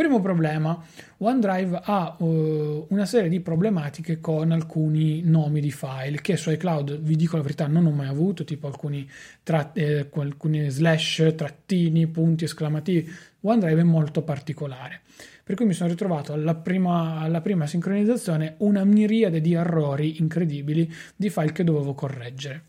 Primo 0.00 0.22
problema, 0.22 0.82
OneDrive 1.18 1.78
ha 1.84 2.16
uh, 2.18 2.86
una 2.88 3.04
serie 3.04 3.28
di 3.28 3.40
problematiche 3.40 4.18
con 4.18 4.50
alcuni 4.50 5.20
nomi 5.22 5.60
di 5.60 5.70
file 5.70 6.22
che 6.22 6.38
su 6.38 6.50
iCloud, 6.50 7.00
vi 7.00 7.16
dico 7.16 7.36
la 7.36 7.42
verità, 7.42 7.66
non 7.66 7.84
ho 7.84 7.90
mai 7.90 8.08
avuto, 8.08 8.44
tipo 8.44 8.66
alcuni, 8.66 9.06
tra, 9.42 9.74
eh, 9.74 10.08
alcuni 10.10 10.70
slash, 10.70 11.34
trattini, 11.36 12.06
punti 12.06 12.44
esclamativi. 12.44 13.12
OneDrive 13.42 13.80
è 13.82 13.84
molto 13.84 14.22
particolare 14.22 15.02
per 15.44 15.54
cui 15.54 15.66
mi 15.66 15.74
sono 15.74 15.90
ritrovato 15.90 16.32
alla 16.32 16.54
prima, 16.54 17.18
alla 17.18 17.42
prima 17.42 17.66
sincronizzazione 17.66 18.54
una 18.58 18.84
miriade 18.84 19.42
di 19.42 19.52
errori 19.52 20.18
incredibili 20.18 20.90
di 21.14 21.28
file 21.28 21.52
che 21.52 21.62
dovevo 21.62 21.92
correggere. 21.92 22.62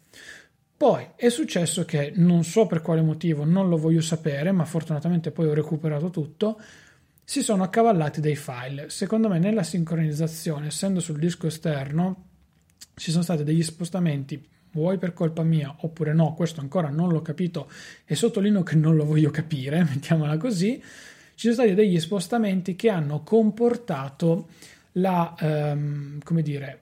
Poi 0.76 1.08
è 1.16 1.30
successo 1.30 1.86
che 1.86 2.12
non 2.16 2.44
so 2.44 2.66
per 2.68 2.82
quale 2.82 3.02
motivo, 3.02 3.46
non 3.46 3.70
lo 3.70 3.78
voglio 3.78 4.02
sapere, 4.02 4.52
ma 4.52 4.66
fortunatamente 4.66 5.32
poi 5.32 5.48
ho 5.48 5.54
recuperato 5.54 6.10
tutto, 6.10 6.60
si 7.24 7.42
sono 7.42 7.64
accavallati 7.64 8.22
dei 8.22 8.36
file. 8.36 8.90
Secondo 8.90 9.30
me 9.30 9.40
nella 9.40 9.64
sincronizzazione, 9.64 10.68
essendo 10.68 11.00
sul 11.00 11.20
disco 11.20 11.48
esterno, 11.48 12.26
ci 12.96 13.12
sono 13.12 13.24
stati 13.24 13.44
degli 13.44 13.64
spostamenti, 13.64 14.44
vuoi 14.72 14.98
per 14.98 15.14
colpa 15.14 15.44
mia 15.44 15.76
oppure 15.80 16.14
no, 16.14 16.34
questo 16.34 16.62
ancora 16.62 16.90
non 16.90 17.10
l'ho 17.10 17.22
capito 17.22 17.70
e 18.06 18.16
sottolineo 18.16 18.64
che 18.64 18.76
non 18.76 18.96
lo 18.96 19.06
voglio 19.06 19.32
capire, 19.32 19.84
mettiamola 19.90 20.38
così, 20.38 20.82
ci 21.36 21.52
sono 21.52 21.54
stati 21.54 21.74
degli 21.74 22.00
spostamenti 22.00 22.76
che 22.76 22.90
hanno 22.90 23.24
comportato 23.24 24.50
la, 24.94 25.34
come 26.24 26.42
dire, 26.42 26.82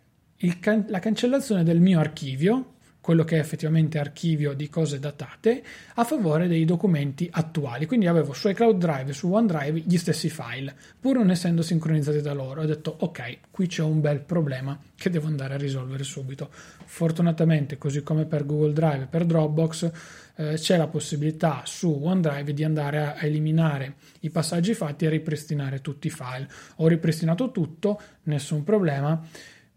can- 0.59 0.85
la 0.89 0.99
cancellazione 0.99 1.63
del 1.63 1.79
mio 1.79 1.99
archivio, 1.99 2.73
quello 3.09 3.23
che 3.23 3.37
è 3.37 3.39
effettivamente 3.39 3.97
archivio 3.97 4.53
di 4.53 4.69
cose 4.69 4.99
datate, 4.99 5.63
a 5.95 6.03
favore 6.03 6.47
dei 6.47 6.63
documenti 6.63 7.27
attuali. 7.31 7.87
Quindi 7.87 8.05
avevo 8.05 8.33
su 8.33 8.49
iCloud 8.49 8.77
Drive 8.77 9.09
e 9.09 9.13
su 9.13 9.33
OneDrive 9.33 9.79
gli 9.79 9.97
stessi 9.97 10.29
file, 10.29 10.75
pur 10.99 11.15
non 11.17 11.31
essendo 11.31 11.63
sincronizzati 11.63 12.21
da 12.21 12.33
loro. 12.33 12.61
Ho 12.61 12.65
detto, 12.65 12.95
ok, 12.99 13.37
qui 13.49 13.65
c'è 13.65 13.81
un 13.81 13.99
bel 13.99 14.19
problema 14.19 14.79
che 14.95 15.09
devo 15.09 15.25
andare 15.25 15.55
a 15.55 15.57
risolvere 15.57 16.03
subito. 16.03 16.51
Fortunatamente, 16.51 17.79
così 17.79 18.03
come 18.03 18.25
per 18.25 18.45
Google 18.45 18.73
Drive 18.73 19.05
e 19.05 19.07
per 19.07 19.25
Dropbox, 19.25 19.91
eh, 20.35 20.53
c'è 20.53 20.77
la 20.77 20.87
possibilità 20.87 21.63
su 21.65 21.89
OneDrive 22.03 22.53
di 22.53 22.63
andare 22.63 22.99
a, 22.99 23.15
eliminare 23.25 23.95
i 24.19 24.29
passaggi 24.29 24.75
fatti 24.75 25.05
e 25.05 25.09
ripristinare 25.09 25.81
tutti 25.81 26.05
i 26.05 26.11
file. 26.11 26.47
Ho 26.75 26.87
ripristinato 26.87 27.49
tutto, 27.49 27.99
nessun 28.25 28.63
problema, 28.63 29.19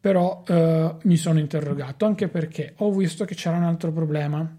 però 0.02 0.42
eh, 0.48 0.96
mi 1.04 1.16
sono 1.16 1.38
interrogato 1.38 2.06
anche 2.06 2.26
perché 2.26 2.72
ho 2.78 2.90
visto 2.90 3.24
che 3.24 3.36
c'era 3.36 3.56
un 3.56 3.62
altro 3.62 3.92
problema. 3.92 4.58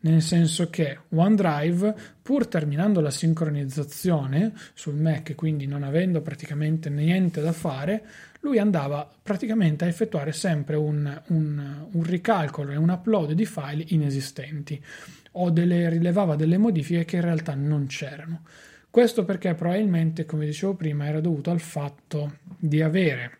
nel 0.00 0.22
senso 0.22 0.70
che 0.70 0.98
OneDrive, 1.08 1.94
pur 2.22 2.46
terminando 2.46 3.00
la 3.00 3.10
sincronizzazione 3.10 4.52
sul 4.74 4.94
Mac, 4.94 5.34
quindi 5.34 5.66
non 5.66 5.82
avendo 5.82 6.20
praticamente 6.20 6.90
niente 6.90 7.40
da 7.40 7.52
fare, 7.52 8.04
lui 8.40 8.58
andava 8.58 9.10
praticamente 9.20 9.84
a 9.84 9.88
effettuare 9.88 10.30
sempre 10.32 10.76
un, 10.76 11.22
un, 11.28 11.86
un 11.90 12.02
ricalcolo 12.04 12.70
e 12.70 12.76
un 12.76 12.90
upload 12.90 13.32
di 13.32 13.46
file 13.46 13.84
inesistenti 13.88 14.80
o 15.32 15.50
delle, 15.50 15.88
rilevava 15.88 16.36
delle 16.36 16.58
modifiche 16.58 17.04
che 17.04 17.16
in 17.16 17.22
realtà 17.22 17.54
non 17.54 17.86
c'erano. 17.86 18.42
Questo 18.90 19.24
perché 19.24 19.54
probabilmente, 19.54 20.24
come 20.24 20.46
dicevo 20.46 20.74
prima, 20.74 21.06
era 21.06 21.20
dovuto 21.20 21.50
al 21.50 21.60
fatto 21.60 22.36
di 22.58 22.80
avere 22.80 23.38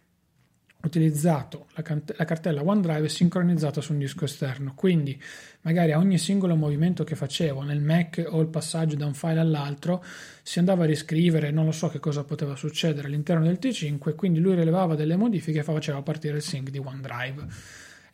utilizzato 0.86 1.66
la, 1.74 1.82
cant- 1.82 2.14
la, 2.16 2.24
cartella 2.24 2.62
OneDrive 2.62 3.08
sincronizzata 3.08 3.80
su 3.80 3.92
un 3.92 3.98
disco 3.98 4.24
esterno, 4.24 4.74
quindi 4.74 5.20
magari 5.62 5.92
a 5.92 5.98
ogni 5.98 6.18
singolo 6.18 6.56
movimento 6.56 7.04
che 7.04 7.16
facevo 7.16 7.62
nel 7.62 7.80
Mac 7.80 8.24
o 8.28 8.40
il 8.40 8.48
passaggio 8.48 8.96
da 8.96 9.06
un 9.06 9.14
file 9.14 9.40
all'altro 9.40 10.04
si 10.42 10.58
andava 10.58 10.84
a 10.84 10.86
riscrivere, 10.86 11.50
non 11.50 11.64
lo 11.64 11.72
so 11.72 11.88
che 11.88 11.98
cosa 11.98 12.24
poteva 12.24 12.54
succedere 12.56 13.06
all'interno 13.06 13.44
del 13.44 13.58
T5, 13.60 14.14
quindi 14.14 14.40
lui 14.40 14.54
rilevava 14.54 14.94
delle 14.94 15.16
modifiche 15.16 15.60
e 15.60 15.62
faceva 15.62 16.02
partire 16.02 16.36
il 16.36 16.42
sync 16.42 16.70
di 16.70 16.78
OneDrive. 16.78 17.46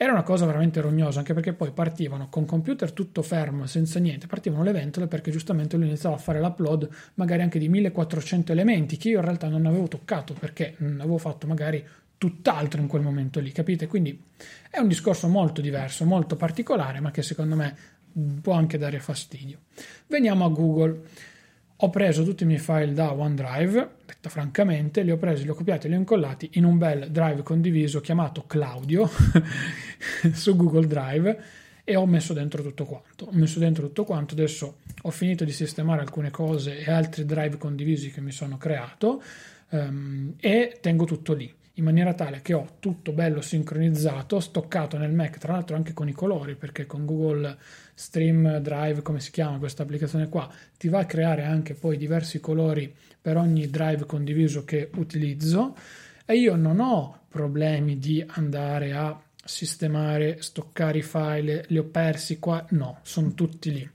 Era 0.02 0.12
una 0.12 0.22
cosa 0.22 0.46
veramente 0.46 0.80
rognosa, 0.80 1.18
anche 1.18 1.34
perché 1.34 1.52
poi 1.52 1.72
partivano 1.72 2.30
con 2.30 2.46
computer 2.46 2.90
tutto 2.90 3.20
fermo, 3.20 3.66
senza 3.66 3.98
niente, 3.98 4.26
partivano 4.26 4.62
le 4.62 4.72
ventole 4.72 5.06
perché 5.06 5.30
giustamente 5.30 5.76
lui 5.76 5.88
iniziava 5.88 6.14
a 6.14 6.18
fare 6.18 6.40
l'upload 6.40 6.88
magari 7.16 7.42
anche 7.42 7.58
di 7.58 7.68
1400 7.68 8.50
elementi 8.50 8.96
che 8.96 9.10
io 9.10 9.18
in 9.18 9.24
realtà 9.26 9.48
non 9.48 9.66
avevo 9.66 9.88
toccato 9.88 10.32
perché 10.32 10.74
avevo 10.78 11.18
fatto 11.18 11.46
magari 11.46 11.84
tutt'altro 12.20 12.82
in 12.82 12.86
quel 12.86 13.00
momento 13.00 13.40
lì, 13.40 13.50
capite? 13.50 13.86
Quindi 13.86 14.22
è 14.68 14.78
un 14.78 14.88
discorso 14.88 15.26
molto 15.26 15.62
diverso, 15.62 16.04
molto 16.04 16.36
particolare, 16.36 17.00
ma 17.00 17.10
che 17.10 17.22
secondo 17.22 17.56
me 17.56 17.74
può 18.42 18.52
anche 18.52 18.76
dare 18.76 19.00
fastidio. 19.00 19.60
Veniamo 20.06 20.44
a 20.44 20.50
Google. 20.50 21.00
Ho 21.76 21.88
preso 21.88 22.22
tutti 22.22 22.42
i 22.42 22.46
miei 22.46 22.58
file 22.58 22.92
da 22.92 23.14
OneDrive, 23.14 23.90
detto 24.04 24.28
francamente, 24.28 25.00
li 25.00 25.10
ho 25.10 25.16
presi, 25.16 25.44
li 25.44 25.48
ho 25.48 25.54
copiati 25.54 25.88
li 25.88 25.94
ho 25.94 25.96
incollati 25.96 26.50
in 26.54 26.64
un 26.64 26.76
bel 26.76 27.10
drive 27.10 27.42
condiviso 27.42 28.02
chiamato 28.02 28.44
Claudio 28.46 29.08
su 30.30 30.56
Google 30.56 30.86
Drive 30.86 31.42
e 31.82 31.96
ho 31.96 32.04
messo 32.04 32.34
dentro 32.34 32.62
tutto 32.62 32.84
quanto. 32.84 33.24
Ho 33.24 33.32
messo 33.32 33.58
dentro 33.58 33.86
tutto 33.86 34.04
quanto, 34.04 34.34
adesso 34.34 34.80
ho 35.00 35.10
finito 35.10 35.46
di 35.46 35.52
sistemare 35.52 36.02
alcune 36.02 36.28
cose 36.28 36.76
e 36.76 36.90
altri 36.90 37.24
drive 37.24 37.56
condivisi 37.56 38.10
che 38.10 38.20
mi 38.20 38.32
sono 38.32 38.58
creato 38.58 39.22
um, 39.70 40.34
e 40.38 40.76
tengo 40.82 41.06
tutto 41.06 41.32
lì 41.32 41.50
in 41.80 41.86
maniera 41.86 42.12
tale 42.14 42.42
che 42.42 42.52
ho 42.52 42.76
tutto 42.78 43.12
bello 43.12 43.40
sincronizzato, 43.40 44.38
stoccato 44.38 44.98
nel 44.98 45.12
Mac, 45.12 45.38
tra 45.38 45.54
l'altro 45.54 45.76
anche 45.76 45.94
con 45.94 46.08
i 46.08 46.12
colori, 46.12 46.54
perché 46.54 46.86
con 46.86 47.06
Google 47.06 47.56
Stream 47.94 48.58
Drive, 48.58 49.02
come 49.02 49.18
si 49.20 49.30
chiama 49.30 49.58
questa 49.58 49.82
applicazione 49.82 50.28
qua, 50.28 50.48
ti 50.76 50.88
va 50.88 51.00
a 51.00 51.06
creare 51.06 51.42
anche 51.44 51.74
poi 51.74 51.96
diversi 51.96 52.38
colori 52.38 52.94
per 53.20 53.36
ogni 53.36 53.68
drive 53.68 54.06
condiviso 54.06 54.64
che 54.64 54.90
utilizzo 54.94 55.74
e 56.24 56.36
io 56.36 56.54
non 56.54 56.80
ho 56.80 57.22
problemi 57.28 57.98
di 57.98 58.24
andare 58.26 58.92
a 58.92 59.20
sistemare, 59.42 60.42
stoccare 60.42 60.98
i 60.98 61.02
file, 61.02 61.64
li 61.68 61.78
ho 61.78 61.84
persi 61.84 62.38
qua, 62.38 62.64
no, 62.70 62.98
sono 63.02 63.32
tutti 63.34 63.72
lì. 63.72 63.90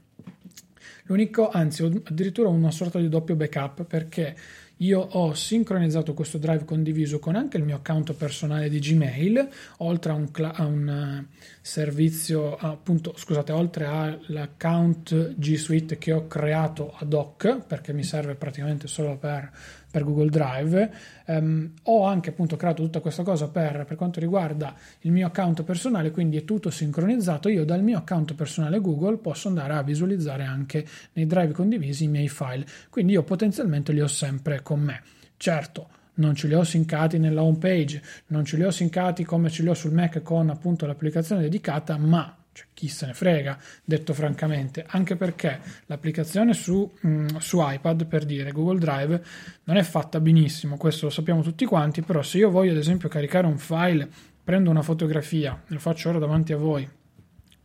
L'unico, 1.04 1.50
anzi, 1.50 1.84
addirittura 1.84 2.50
una 2.50 2.72
sorta 2.72 3.00
di 3.00 3.10
doppio 3.10 3.36
backup 3.36 3.84
perché 3.84 4.36
io 4.78 5.00
ho 5.00 5.34
sincronizzato 5.34 6.14
questo 6.14 6.38
drive 6.38 6.66
condiviso 6.66 7.20
con 7.20 7.36
anche 7.36 7.58
il 7.58 7.64
mio 7.64 7.78
account 7.78 8.14
personale 8.14 8.68
di 8.70 8.80
Gmail, 8.80 9.48
oltre 9.78 10.12
a 10.12 10.16
un, 10.16 10.32
cl- 10.32 10.52
a 10.54 10.66
un 10.66 11.28
uh, 11.30 11.36
servizio, 11.62 12.56
appunto, 12.58 13.14
scusate, 13.16 13.52
oltre 13.52 13.86
all'account 13.86 15.36
G 15.36 15.56
Suite 15.56 15.98
che 15.98 16.12
ho 16.12 16.28
creato 16.28 16.94
ad 16.98 17.14
hoc, 17.14 17.66
perché 17.66 17.94
mi 17.94 18.04
serve 18.04 18.36
praticamente 18.36 18.88
solo 18.88 19.18
per 19.18 19.50
per 19.96 20.04
Google 20.04 20.30
Drive. 20.30 20.92
Um, 21.28 21.72
ho 21.84 22.04
anche 22.04 22.32
appunto 22.32 22.58
creato 22.58 22.84
tutta 22.84 23.00
questa 23.00 23.24
cosa 23.24 23.48
per, 23.48 23.86
per, 23.88 23.96
quanto 23.96 24.20
riguarda 24.20 24.76
il 25.02 25.14
mio 25.14 25.28
account 25.28 25.64
personale, 25.64 26.12
quindi 26.12 26.36
è 26.36 26.44
tutto 26.44 26.70
sincronizzato. 26.70 27.48
Io 27.48 27.64
dal 27.64 27.82
mio 27.82 28.00
account 28.00 28.34
personale 28.34 28.82
Google 28.82 29.16
posso 29.16 29.48
andare 29.48 29.74
a 29.74 29.84
visualizzare 29.84 30.44
anche 30.44 30.86
nei 31.14 31.26
drive 31.26 31.54
condivisi 31.54 32.04
i 32.04 32.08
miei 32.10 32.28
file, 32.28 32.66
quindi 32.90 33.14
io 33.14 33.24
potenzialmente 33.24 33.94
li 33.94 34.02
ho 34.02 34.08
sempre 34.08 34.62
con 34.62 34.82
me. 34.82 35.02
Certo, 35.38 35.88
non 36.16 36.36
ce 36.36 36.48
li 36.48 36.56
ho 36.56 36.64
sincati 36.66 37.18
nella 37.18 37.42
home 37.42 37.58
page, 37.58 38.02
non 38.28 38.44
ce 38.44 38.58
li 38.58 38.66
ho 38.66 38.72
sincati 38.72 39.24
come 39.24 39.50
ce 39.50 39.64
li 39.64 39.70
ho 39.70 39.74
sul 39.74 39.94
Mac 39.94 40.22
con 40.24 40.50
appunto 40.50 40.86
l'applicazione 40.86 41.42
dedicata, 41.42 41.96
ma 41.96 42.36
cioè, 42.56 42.68
chi 42.74 42.88
se 42.88 43.06
ne 43.08 43.14
frega, 43.14 43.58
detto 43.84 44.14
francamente, 44.14 44.86
anche 44.88 45.18
perché 45.18 45.60
l'applicazione 45.88 46.54
su, 46.54 46.90
mh, 47.02 47.10
mm, 47.10 47.28
su, 47.40 47.58
iPad, 47.60 48.06
per 48.06 48.24
dire 48.24 48.54
Google 48.54 48.80
Drive, 48.80 49.22
non 49.66 49.76
è 49.76 49.84
fatta 49.84 50.22
benissimo, 50.22 50.78
questo 50.78 51.08
lo 51.08 51.12
sappiamo 51.12 51.42
tutti 51.42 51.66
quanti, 51.66 52.02
però 52.02 52.22
se 52.22 52.38
io 52.38 52.50
voglio 52.50 52.72
ad 52.72 52.78
esempio 52.78 53.10
caricare 53.10 53.46
un 53.46 53.58
file, 53.58 54.08
prendo 54.42 54.70
una 54.70 54.84
fotografia, 54.84 55.62
lo 55.68 55.80
faccio 55.80 56.08
ora 56.08 56.20
davanti 56.20 56.54
a 56.54 56.58
voi, 56.58 56.90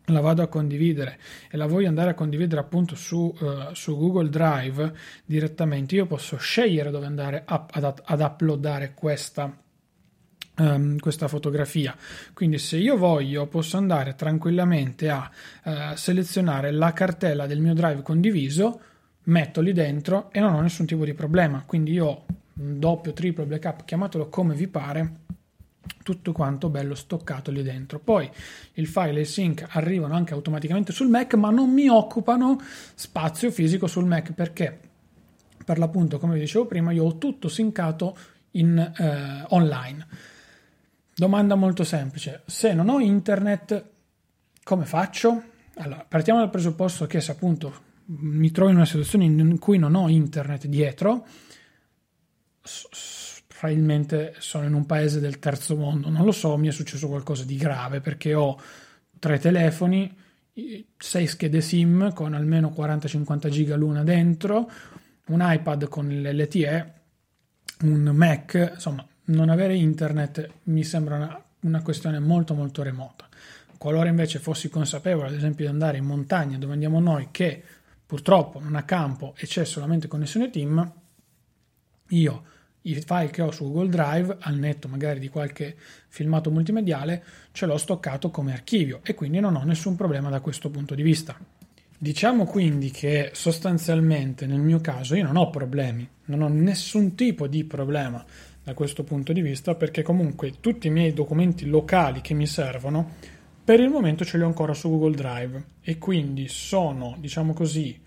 la 0.07 0.20
vado 0.20 0.42
a 0.42 0.48
condividere 0.48 1.20
e 1.48 1.57
la 1.57 1.66
voglio 1.66 1.87
andare 1.87 2.11
a 2.11 2.14
condividere 2.14 2.61
appunto 2.61 2.96
su, 2.96 3.33
uh, 3.38 3.72
su 3.72 3.96
Google 3.96 4.29
Drive 4.29 4.92
direttamente, 5.24 5.94
io 5.94 6.07
posso 6.07 6.37
scegliere 6.37 6.90
dove 6.90 7.07
andare 7.07 7.44
a, 7.46 7.64
ad, 7.70 8.03
ad 8.03 8.20
uploadare 8.20 8.92
questa 8.92 9.57
um, 10.61 10.99
questa 10.99 11.29
fotografia. 11.29 11.96
Quindi 12.33 12.59
se 12.59 12.77
io 12.77 12.96
voglio 12.96 13.46
posso 13.46 13.77
andare 13.77 14.14
tranquillamente 14.14 15.09
a 15.09 15.31
uh, 15.64 15.70
selezionare 15.94 16.70
la 16.70 16.92
cartella 16.92 17.46
del 17.46 17.61
mio 17.61 17.75
drive 17.75 18.03
condiviso, 18.03 18.81
metto 19.25 19.61
lì 19.61 19.73
dentro 19.73 20.31
e 20.33 20.40
non 20.40 20.55
ho 20.55 20.61
nessun 20.61 20.87
tipo 20.87 21.05
di 21.05 21.14
problema. 21.14 21.62
Quindi 21.66 21.92
io 21.92 22.07
ho 22.07 22.25
un 22.55 22.79
doppio, 22.79 23.12
triplo 23.12 23.46
backup, 23.46 23.85
chiamatelo 23.85 24.29
come 24.29 24.55
vi 24.55 24.68
pare, 24.68 25.14
tutto 26.03 26.33
quanto 26.33 26.68
bello 26.68 26.94
stoccato 26.94 27.51
lì 27.51 27.62
dentro. 27.62 27.99
Poi 27.99 28.31
il 28.75 28.87
file 28.87 29.18
e 29.18 29.20
il 29.20 29.27
sync 29.27 29.66
arrivano 29.70 30.14
anche 30.14 30.35
automaticamente 30.35 30.92
sul 30.92 31.09
Mac, 31.09 31.35
ma 31.35 31.51
non 31.51 31.73
mi 31.73 31.88
occupano 31.88 32.61
spazio 32.94 33.51
fisico 33.51 33.87
sul 33.87 34.05
Mac 34.05 34.33
perché 34.33 34.79
per 35.64 35.79
l'appunto, 35.79 36.18
come 36.18 36.35
vi 36.35 36.40
dicevo 36.40 36.66
prima, 36.66 36.90
io 36.90 37.05
ho 37.05 37.18
tutto 37.18 37.49
syncato 37.49 38.16
in, 38.53 38.77
eh, 38.79 39.44
online. 39.51 40.07
Domanda 41.20 41.54
molto 41.54 41.85
semplice. 41.85 42.44
Se 42.46 42.72
non 42.72 42.88
ho 42.88 42.98
internet, 42.98 43.90
come 44.62 44.87
faccio? 44.87 45.42
Allora, 45.74 46.06
partiamo 46.09 46.38
dal 46.38 46.48
presupposto 46.48 47.06
che 47.06 47.20
se 47.20 47.33
appunto 47.33 47.74
mi 48.06 48.50
trovo 48.50 48.70
in 48.70 48.76
una 48.76 48.87
situazione 48.87 49.26
in 49.26 49.59
cui 49.59 49.76
non 49.76 49.96
ho 49.96 50.09
internet 50.09 50.64
dietro, 50.64 51.26
probabilmente 53.48 54.35
sono 54.38 54.64
in 54.64 54.72
un 54.72 54.87
paese 54.87 55.20
del 55.20 55.38
terzo 55.38 55.76
mondo, 55.76 56.09
non 56.09 56.24
lo 56.24 56.33
so, 56.33 56.56
mi 56.56 56.68
è 56.68 56.72
successo 56.72 57.06
qualcosa 57.06 57.44
di 57.44 57.56
grave 57.56 58.00
perché 58.00 58.33
ho 58.33 58.59
tre 59.18 59.38
telefoni, 59.38 60.16
sei 60.96 61.26
schede 61.26 61.61
SIM 61.61 62.14
con 62.14 62.33
almeno 62.33 62.72
40-50 62.74 63.48
giga 63.50 63.76
l'una 63.76 64.04
dentro, 64.04 64.70
un 65.26 65.40
iPad 65.42 65.87
con 65.87 66.09
l'LTE, 66.09 66.94
un 67.83 68.04
Mac, 68.14 68.70
insomma 68.72 69.06
non 69.30 69.48
avere 69.48 69.74
internet 69.74 70.50
mi 70.64 70.84
sembra 70.84 71.16
una, 71.16 71.44
una 71.60 71.82
questione 71.82 72.18
molto 72.18 72.54
molto 72.54 72.82
remota. 72.82 73.28
Qualora 73.78 74.08
invece 74.08 74.38
fossi 74.38 74.68
consapevole, 74.68 75.28
ad 75.28 75.34
esempio, 75.34 75.64
di 75.64 75.70
andare 75.70 75.96
in 75.96 76.04
montagna 76.04 76.58
dove 76.58 76.74
andiamo 76.74 77.00
noi, 77.00 77.28
che 77.30 77.62
purtroppo 78.04 78.60
non 78.60 78.74
ha 78.74 78.82
campo 78.82 79.34
e 79.36 79.46
c'è 79.46 79.64
solamente 79.64 80.08
connessione 80.08 80.50
team, 80.50 80.92
io 82.08 82.42
i 82.82 82.94
file 82.94 83.30
che 83.30 83.42
ho 83.42 83.50
su 83.50 83.64
Google 83.64 83.88
Drive, 83.88 84.36
al 84.40 84.56
netto 84.56 84.88
magari 84.88 85.20
di 85.20 85.28
qualche 85.28 85.76
filmato 86.08 86.50
multimediale, 86.50 87.22
ce 87.52 87.66
l'ho 87.66 87.76
stoccato 87.76 88.30
come 88.30 88.52
archivio 88.52 89.00
e 89.02 89.14
quindi 89.14 89.38
non 89.40 89.54
ho 89.54 89.64
nessun 89.64 89.96
problema 89.96 90.30
da 90.30 90.40
questo 90.40 90.70
punto 90.70 90.94
di 90.94 91.02
vista. 91.02 91.38
Diciamo 92.02 92.46
quindi 92.46 92.90
che 92.90 93.30
sostanzialmente 93.34 94.46
nel 94.46 94.60
mio 94.60 94.80
caso 94.80 95.14
io 95.14 95.24
non 95.24 95.36
ho 95.36 95.50
problemi, 95.50 96.08
non 96.26 96.40
ho 96.40 96.48
nessun 96.48 97.14
tipo 97.14 97.46
di 97.46 97.64
problema 97.64 98.24
da 98.62 98.75
questo 98.75 99.05
punto 99.05 99.33
di 99.33 99.40
vista 99.40 99.75
perché 99.75 100.03
comunque 100.03 100.55
tutti 100.61 100.87
i 100.87 100.90
miei 100.90 101.12
documenti 101.12 101.66
locali 101.66 102.20
che 102.20 102.35
mi 102.35 102.46
servono 102.46 103.16
per 103.70 103.79
il 103.79 103.88
momento 103.88 104.25
ce 104.25 104.37
li 104.37 104.42
ho 104.42 104.46
ancora 104.46 104.75
su 104.75 104.88
Google 104.88 105.14
Drive. 105.14 105.64
E 105.81 105.96
quindi 105.99 106.49
sono, 106.49 107.14
diciamo 107.20 107.53
così, 107.53 108.01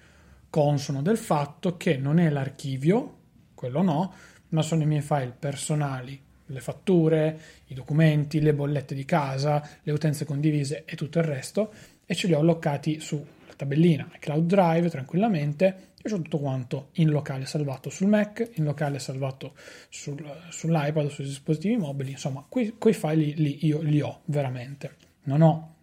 consono 0.49 1.01
del 1.01 1.17
fatto 1.17 1.77
che 1.77 1.95
non 1.95 2.19
è 2.19 2.29
l'archivio, 2.29 3.17
quello 3.53 3.81
no, 3.81 4.13
ma 4.49 4.61
sono 4.61 4.83
i 4.83 4.85
miei 4.85 5.01
file 5.01 5.33
personali, 5.39 6.21
le 6.47 6.59
fatture, 6.59 7.39
i 7.67 7.73
documenti, 7.73 8.41
le 8.41 8.53
bollette 8.53 8.93
di 8.93 9.05
casa, 9.05 9.65
le 9.83 9.91
utenze 9.93 10.25
condivise 10.25 10.83
e 10.85 10.95
tutto 10.97 11.19
il 11.19 11.25
resto 11.25 11.73
e 12.05 12.13
ce 12.13 12.27
li 12.27 12.33
ho 12.33 12.39
allocati 12.39 12.99
sulla 13.53 13.55
tabellina 13.55 14.09
Cloud 14.19 14.45
Drive 14.45 14.89
tranquillamente 14.89 15.91
e 16.01 16.11
ho 16.11 16.17
tutto 16.17 16.39
quanto 16.39 16.89
in 16.93 17.09
locale 17.09 17.45
salvato 17.45 17.89
sul 17.89 18.07
Mac, 18.07 18.51
in 18.55 18.65
locale 18.65 18.99
salvato 18.99 19.53
sul, 19.89 20.21
sull'iPad, 20.49 21.07
sui 21.07 21.23
dispositivi 21.23 21.77
mobili, 21.77 22.11
insomma, 22.11 22.45
quei, 22.47 22.75
quei 22.77 22.93
file 22.93 23.33
lì 23.35 23.65
io 23.65 23.79
li 23.81 24.01
ho 24.01 24.19
veramente. 24.25 24.95
Non 25.23 25.41
ho, 25.41 25.75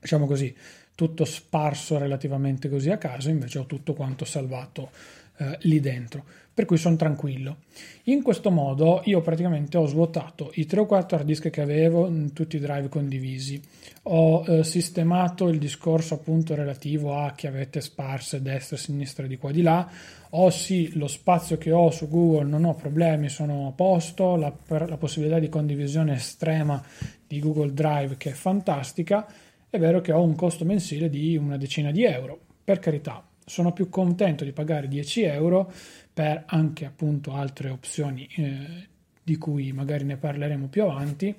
diciamo 0.00 0.26
così, 0.26 0.56
tutto 0.94 1.26
sparso 1.26 1.98
relativamente 1.98 2.70
così 2.70 2.90
a 2.90 2.96
caso, 2.96 3.28
invece 3.28 3.58
ho 3.58 3.66
tutto 3.66 3.92
quanto 3.92 4.24
salvato 4.24 4.90
eh, 5.38 5.58
lì 5.62 5.80
dentro, 5.80 6.24
per 6.52 6.64
cui 6.64 6.76
sono 6.76 6.96
tranquillo. 6.96 7.58
In 8.04 8.22
questo 8.22 8.50
modo 8.50 9.02
io 9.04 9.20
praticamente 9.20 9.76
ho 9.76 9.86
svuotato 9.86 10.50
i 10.54 10.64
3 10.64 10.80
o 10.80 10.86
4 10.86 11.16
hard 11.16 11.26
disk 11.26 11.50
che 11.50 11.60
avevo 11.60 12.06
in 12.06 12.32
tutti 12.32 12.56
i 12.56 12.60
drive 12.60 12.88
condivisi, 12.88 13.60
ho 14.04 14.44
eh, 14.46 14.64
sistemato 14.64 15.48
il 15.48 15.58
discorso 15.58 16.14
appunto 16.14 16.54
relativo 16.54 17.16
a 17.18 17.32
chiavette 17.32 17.80
sparse 17.80 18.40
destra, 18.40 18.76
sinistra, 18.76 19.26
di 19.26 19.36
qua 19.36 19.50
di 19.50 19.62
là, 19.62 19.88
ho 20.30 20.50
sì 20.50 20.96
lo 20.96 21.08
spazio 21.08 21.58
che 21.58 21.72
ho 21.72 21.90
su 21.90 22.08
Google, 22.08 22.48
non 22.48 22.64
ho 22.64 22.74
problemi, 22.74 23.28
sono 23.28 23.68
a 23.68 23.72
posto, 23.72 24.36
la, 24.36 24.52
la 24.66 24.96
possibilità 24.96 25.38
di 25.38 25.48
condivisione 25.48 26.14
estrema 26.14 26.82
di 27.26 27.40
Google 27.40 27.72
Drive 27.72 28.16
che 28.16 28.30
è 28.30 28.34
fantastica, 28.34 29.26
è 29.68 29.78
vero 29.78 30.00
che 30.00 30.12
ho 30.12 30.22
un 30.22 30.34
costo 30.34 30.64
mensile 30.64 31.10
di 31.10 31.36
una 31.36 31.56
decina 31.56 31.90
di 31.90 32.04
euro, 32.04 32.38
per 32.64 32.78
carità, 32.78 33.22
sono 33.46 33.72
più 33.72 33.88
contento 33.88 34.44
di 34.44 34.52
pagare 34.52 34.88
10 34.88 35.22
euro 35.22 35.72
per 36.12 36.42
anche 36.46 36.84
appunto 36.84 37.32
altre 37.32 37.70
opzioni 37.70 38.28
eh, 38.36 38.88
di 39.22 39.36
cui 39.36 39.72
magari 39.72 40.04
ne 40.04 40.16
parleremo 40.16 40.66
più 40.66 40.82
avanti, 40.82 41.34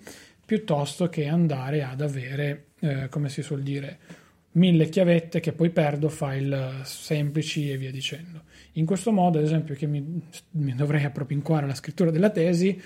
piuttosto 0.45 1.09
che 1.09 1.27
andare 1.27 1.83
ad 1.83 1.99
avere, 2.01 2.67
eh, 2.79 3.09
come 3.09 3.27
si 3.27 3.41
suol 3.41 3.61
dire, 3.61 3.99
mille 4.51 4.89
chiavette 4.89 5.39
che 5.41 5.51
poi 5.51 5.69
perdo, 5.69 6.09
file 6.09 6.81
semplici 6.83 7.69
e 7.69 7.77
via 7.77 7.91
dicendo. 7.91 8.43
In 8.73 8.85
questo 8.85 9.11
modo, 9.11 9.37
ad 9.37 9.43
esempio, 9.43 9.75
che 9.75 9.85
mi, 9.85 10.21
mi 10.51 10.73
dovrei 10.75 11.03
appropinquare 11.03 11.65
alla 11.65 11.75
scrittura 11.75 12.09
della 12.09 12.29
tesi, 12.29 12.81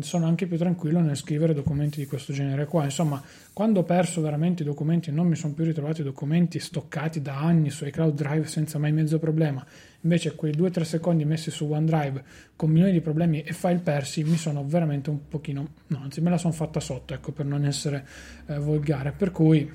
sono 0.00 0.26
anche 0.26 0.46
più 0.46 0.58
tranquillo 0.58 1.00
nel 1.00 1.16
scrivere 1.16 1.54
documenti 1.54 1.98
di 1.98 2.06
questo 2.06 2.34
genere 2.34 2.66
qua. 2.66 2.84
Insomma, 2.84 3.22
quando 3.54 3.80
ho 3.80 3.84
perso 3.84 4.20
veramente 4.20 4.62
i 4.62 4.66
documenti 4.66 5.08
e 5.08 5.12
non 5.12 5.26
mi 5.26 5.34
sono 5.34 5.54
più 5.54 5.64
ritrovati 5.64 6.02
documenti 6.02 6.58
stoccati 6.58 7.22
da 7.22 7.38
anni 7.38 7.70
su 7.70 7.86
iCloud 7.86 8.14
Drive 8.14 8.46
senza 8.46 8.78
mai 8.78 8.92
mezzo 8.92 9.18
problema, 9.18 9.64
invece 10.02 10.34
quei 10.34 10.52
2-3 10.52 10.82
secondi 10.82 11.24
messi 11.24 11.50
su 11.50 11.70
OneDrive 11.70 12.24
con 12.54 12.70
milioni 12.70 12.92
di 12.92 13.00
problemi 13.00 13.42
e 13.42 13.52
file 13.54 13.78
persi 13.78 14.24
mi 14.24 14.36
sono 14.36 14.62
veramente 14.66 15.08
un 15.08 15.26
pochino, 15.26 15.68
no, 15.86 16.00
anzi 16.02 16.20
me 16.20 16.28
la 16.28 16.38
sono 16.38 16.52
fatta 16.52 16.78
sotto, 16.78 17.14
ecco, 17.14 17.32
per 17.32 17.46
non 17.46 17.64
essere 17.64 18.06
eh, 18.46 18.58
volgare. 18.58 19.12
Per 19.12 19.30
cui, 19.30 19.72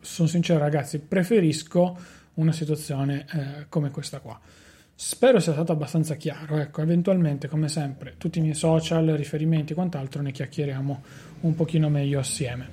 sono 0.00 0.28
sincero 0.28 0.58
ragazzi, 0.58 0.98
preferisco 0.98 1.98
una 2.34 2.52
situazione 2.52 3.26
eh, 3.32 3.66
come 3.68 3.90
questa 3.90 4.18
qua. 4.18 4.40
Spero 5.02 5.40
sia 5.40 5.52
stato 5.52 5.72
abbastanza 5.72 6.16
chiaro, 6.16 6.58
ecco, 6.58 6.82
eventualmente 6.82 7.48
come 7.48 7.68
sempre 7.68 8.16
tutti 8.18 8.38
i 8.38 8.42
miei 8.42 8.52
social, 8.52 9.06
riferimenti 9.06 9.72
e 9.72 9.74
quant'altro 9.74 10.20
ne 10.20 10.30
chiacchieriamo 10.30 11.02
un 11.40 11.54
pochino 11.54 11.88
meglio 11.88 12.18
assieme. 12.18 12.68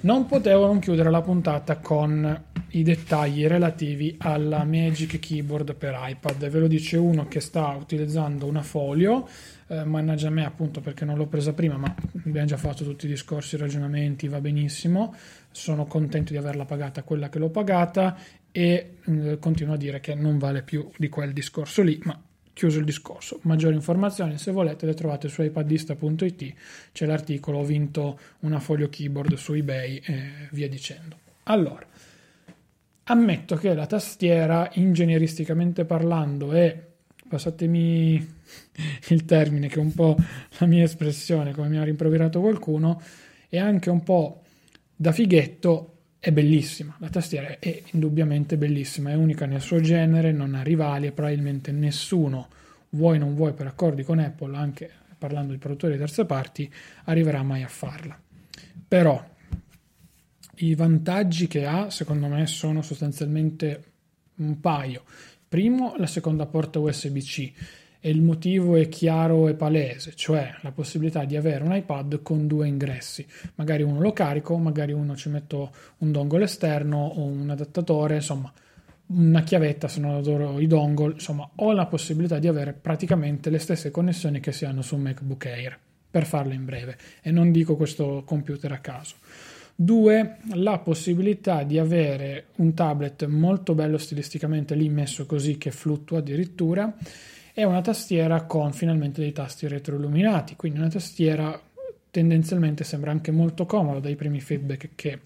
Non 0.00 0.26
potevo 0.26 0.66
non 0.66 0.78
chiudere 0.78 1.08
la 1.08 1.22
puntata 1.22 1.78
con 1.78 2.42
i 2.68 2.82
dettagli 2.82 3.46
relativi 3.46 4.14
alla 4.18 4.62
Magic 4.64 5.18
Keyboard 5.18 5.74
per 5.74 5.96
iPad. 5.98 6.46
Ve 6.50 6.58
lo 6.58 6.66
dice 6.66 6.98
uno 6.98 7.28
che 7.28 7.40
sta 7.40 7.68
utilizzando 7.68 8.44
una 8.44 8.62
folio, 8.62 9.26
eh, 9.68 9.84
mannaggia 9.84 10.28
me 10.28 10.44
appunto 10.44 10.82
perché 10.82 11.06
non 11.06 11.16
l'ho 11.16 11.28
presa 11.28 11.54
prima, 11.54 11.78
ma 11.78 11.94
abbiamo 12.26 12.46
già 12.46 12.58
fatto 12.58 12.84
tutti 12.84 13.06
i 13.06 13.08
discorsi, 13.08 13.54
i 13.54 13.58
ragionamenti, 13.58 14.28
va 14.28 14.38
benissimo. 14.42 15.14
Sono 15.50 15.86
contento 15.86 16.32
di 16.32 16.38
averla 16.38 16.66
pagata 16.66 17.02
quella 17.04 17.30
che 17.30 17.38
l'ho 17.38 17.48
pagata 17.48 18.14
e 18.56 18.98
eh, 19.04 19.38
continuo 19.40 19.74
a 19.74 19.76
dire 19.76 19.98
che 19.98 20.14
non 20.14 20.38
vale 20.38 20.62
più 20.62 20.88
di 20.96 21.08
quel 21.08 21.32
discorso 21.32 21.82
lì, 21.82 21.98
ma 22.04 22.16
chiuso 22.52 22.78
il 22.78 22.84
discorso. 22.84 23.40
Maggiori 23.42 23.74
informazioni, 23.74 24.38
se 24.38 24.52
volete, 24.52 24.86
le 24.86 24.94
trovate 24.94 25.26
su 25.26 25.42
iPadista.it, 25.42 26.54
c'è 26.92 27.04
l'articolo, 27.04 27.58
ho 27.58 27.64
vinto 27.64 28.16
una 28.40 28.60
foglio 28.60 28.88
keyboard 28.88 29.34
su 29.34 29.54
eBay 29.54 30.00
e 30.04 30.30
via 30.52 30.68
dicendo. 30.68 31.18
Allora, 31.44 31.84
ammetto 33.02 33.56
che 33.56 33.74
la 33.74 33.86
tastiera, 33.86 34.70
ingegneristicamente 34.74 35.84
parlando, 35.84 36.52
è, 36.52 36.80
passatemi 37.28 38.14
il 39.08 39.24
termine, 39.24 39.66
che 39.66 39.80
è 39.80 39.82
un 39.82 39.94
po' 39.94 40.16
la 40.58 40.66
mia 40.66 40.84
espressione, 40.84 41.52
come 41.52 41.66
mi 41.66 41.78
ha 41.78 41.82
rimproverato 41.82 42.38
qualcuno, 42.40 43.02
è 43.48 43.58
anche 43.58 43.90
un 43.90 44.04
po' 44.04 44.42
da 44.94 45.10
fighetto 45.10 45.93
è 46.24 46.32
bellissima, 46.32 46.96
la 47.00 47.10
tastiera 47.10 47.58
è 47.58 47.82
indubbiamente 47.92 48.56
bellissima, 48.56 49.10
è 49.10 49.14
unica 49.14 49.44
nel 49.44 49.60
suo 49.60 49.80
genere, 49.80 50.32
non 50.32 50.54
ha 50.54 50.62
rivali 50.62 51.08
e 51.08 51.12
probabilmente 51.12 51.70
nessuno, 51.70 52.48
vuoi 52.90 53.18
non 53.18 53.34
vuoi 53.34 53.52
per 53.52 53.66
accordi 53.66 54.04
con 54.04 54.18
Apple, 54.18 54.56
anche 54.56 54.90
parlando 55.18 55.52
di 55.52 55.58
produttori 55.58 55.92
di 55.92 55.98
terze 55.98 56.24
parti, 56.24 56.72
arriverà 57.04 57.42
mai 57.42 57.62
a 57.62 57.68
farla. 57.68 58.18
Però 58.88 59.22
i 60.54 60.74
vantaggi 60.74 61.46
che 61.46 61.66
ha, 61.66 61.90
secondo 61.90 62.26
me, 62.26 62.46
sono 62.46 62.80
sostanzialmente 62.80 63.84
un 64.36 64.60
paio. 64.60 65.02
Primo, 65.46 65.94
la 65.98 66.06
seconda 66.06 66.46
porta 66.46 66.78
USB-C 66.78 67.52
e 68.06 68.10
il 68.10 68.20
motivo 68.20 68.76
è 68.76 68.86
chiaro 68.90 69.48
e 69.48 69.54
palese, 69.54 70.12
cioè 70.14 70.54
la 70.60 70.72
possibilità 70.72 71.24
di 71.24 71.36
avere 71.36 71.64
un 71.64 71.74
iPad 71.74 72.20
con 72.20 72.46
due 72.46 72.68
ingressi. 72.68 73.26
Magari 73.54 73.82
uno 73.82 73.98
lo 73.98 74.12
carico, 74.12 74.58
magari 74.58 74.92
uno 74.92 75.16
ci 75.16 75.30
metto 75.30 75.72
un 76.00 76.12
dongle 76.12 76.44
esterno 76.44 76.98
o 76.98 77.22
un 77.22 77.48
adattatore, 77.48 78.16
insomma, 78.16 78.52
una 79.06 79.42
chiavetta 79.42 79.88
se 79.88 80.00
non 80.00 80.16
adoro 80.16 80.60
i 80.60 80.66
dongle, 80.66 81.14
insomma, 81.14 81.48
ho 81.54 81.72
la 81.72 81.86
possibilità 81.86 82.38
di 82.38 82.46
avere 82.46 82.74
praticamente 82.74 83.48
le 83.48 83.58
stesse 83.58 83.90
connessioni 83.90 84.38
che 84.38 84.52
si 84.52 84.66
hanno 84.66 84.82
su 84.82 84.96
MacBook 84.96 85.46
Air, 85.46 85.78
per 86.10 86.26
farlo 86.26 86.52
in 86.52 86.66
breve, 86.66 86.98
e 87.22 87.30
non 87.30 87.52
dico 87.52 87.74
questo 87.74 88.22
computer 88.26 88.70
a 88.70 88.80
caso. 88.80 89.14
Due, 89.74 90.36
la 90.56 90.78
possibilità 90.78 91.62
di 91.62 91.78
avere 91.78 92.48
un 92.56 92.74
tablet 92.74 93.24
molto 93.24 93.74
bello 93.74 93.96
stilisticamente 93.96 94.74
lì 94.74 94.90
messo 94.90 95.24
così 95.24 95.56
che 95.56 95.70
fluttua 95.70 96.18
addirittura 96.18 96.94
è 97.54 97.62
una 97.62 97.82
tastiera 97.82 98.42
con 98.46 98.72
finalmente 98.72 99.20
dei 99.20 99.30
tasti 99.30 99.68
retroilluminati, 99.68 100.56
quindi 100.56 100.80
una 100.80 100.88
tastiera 100.88 101.58
tendenzialmente 102.10 102.82
sembra 102.82 103.12
anche 103.12 103.30
molto 103.30 103.64
comoda 103.64 104.00
dai 104.00 104.16
primi 104.16 104.40
feedback 104.40 104.90
che, 104.96 105.20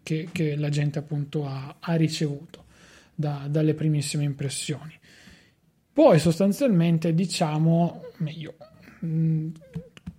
che, 0.00 0.28
che 0.30 0.54
la 0.54 0.68
gente 0.68 1.00
appunto 1.00 1.44
ha, 1.46 1.74
ha 1.80 1.94
ricevuto 1.96 2.66
da, 3.12 3.46
dalle 3.50 3.74
primissime 3.74 4.22
impressioni. 4.22 4.96
Poi 5.92 6.20
sostanzialmente 6.20 7.12
diciamo 7.12 8.04
meglio, 8.18 8.54
mm, 9.04 9.48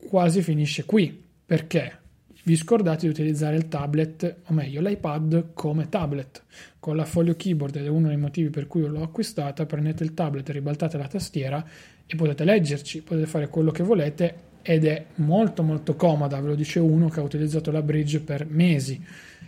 quasi 0.09 0.41
finisce 0.41 0.83
qui 0.83 1.23
perché 1.45 1.99
vi 2.43 2.57
scordate 2.57 3.05
di 3.05 3.11
utilizzare 3.11 3.55
il 3.55 3.69
tablet, 3.69 4.41
o 4.47 4.53
meglio 4.53 4.81
l'iPad 4.81 5.53
come 5.53 5.87
tablet. 5.87 6.43
Con 6.85 6.97
la 6.97 7.05
Folio 7.05 7.35
Keyboard, 7.35 7.77
ed 7.77 7.85
è 7.85 7.87
uno 7.87 8.09
dei 8.09 8.15
motivi 8.15 8.51
per 8.51 8.67
cui 8.67 8.85
l'ho 8.85 9.01
acquistata, 9.01 9.65
prendete 9.65 10.03
il 10.03 10.13
tablet, 10.13 10.47
ribaltate 10.49 10.99
la 10.99 11.07
tastiera 11.07 11.65
e 12.05 12.15
potete 12.15 12.43
leggerci, 12.43 13.01
potete 13.01 13.25
fare 13.25 13.47
quello 13.47 13.71
che 13.71 13.81
volete 13.81 14.35
ed 14.61 14.85
è 14.85 15.05
molto 15.15 15.63
molto 15.63 15.95
comoda, 15.95 16.39
ve 16.39 16.49
lo 16.49 16.53
dice 16.53 16.77
uno 16.77 17.09
che 17.09 17.19
ha 17.19 17.23
utilizzato 17.23 17.71
la 17.71 17.81
Bridge 17.81 18.19
per 18.19 18.45
mesi 18.45 19.03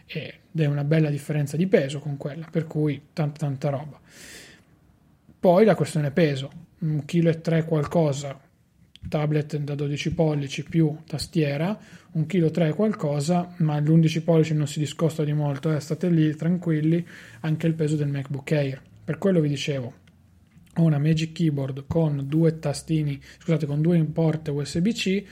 ed 0.08 0.34
è 0.52 0.66
una 0.66 0.84
bella 0.84 1.12
differenza 1.12 1.58
di 1.58 1.68
peso 1.68 2.00
con 2.00 2.18
quella, 2.18 2.48
per 2.50 2.66
cui 2.66 3.00
tanta 3.14 3.38
tanta 3.38 3.70
roba. 3.70 4.00
Poi 5.40 5.64
la 5.64 5.76
questione 5.76 6.10
peso, 6.10 6.50
1,3 6.82 7.04
kg 7.06 7.66
qualcosa, 7.66 8.47
tablet 9.08 9.58
da 9.58 9.76
12 9.76 10.14
pollici 10.14 10.64
più 10.64 10.98
tastiera, 11.06 11.78
un 12.12 12.26
chilo 12.26 12.50
3 12.50 12.74
qualcosa, 12.74 13.54
ma 13.58 13.80
l'11 13.80 14.24
pollici 14.24 14.54
non 14.54 14.68
si 14.68 14.80
discosta 14.80 15.24
di 15.24 15.34
molto, 15.34 15.74
eh, 15.74 15.80
state 15.80 16.10
lì 16.10 16.36
tranquilli, 16.36 17.06
anche 17.42 17.68
il 17.68 17.74
peso 17.74 17.96
del 17.96 18.08
MacBook 18.08 18.52
Air. 18.52 18.82
Per 19.04 19.18
quello 19.18 19.40
vi 19.40 19.50
dicevo, 19.50 19.94
ho 20.76 20.84
una 20.84 21.00
Magic 21.00 21.32
Keyboard 21.32 21.86
con 21.88 22.26
due 22.28 22.60
tastini, 22.60 23.20
scusate, 23.40 23.66
con 23.66 23.82
due 23.82 24.04
porte 24.06 24.52
USB-C 24.52 25.26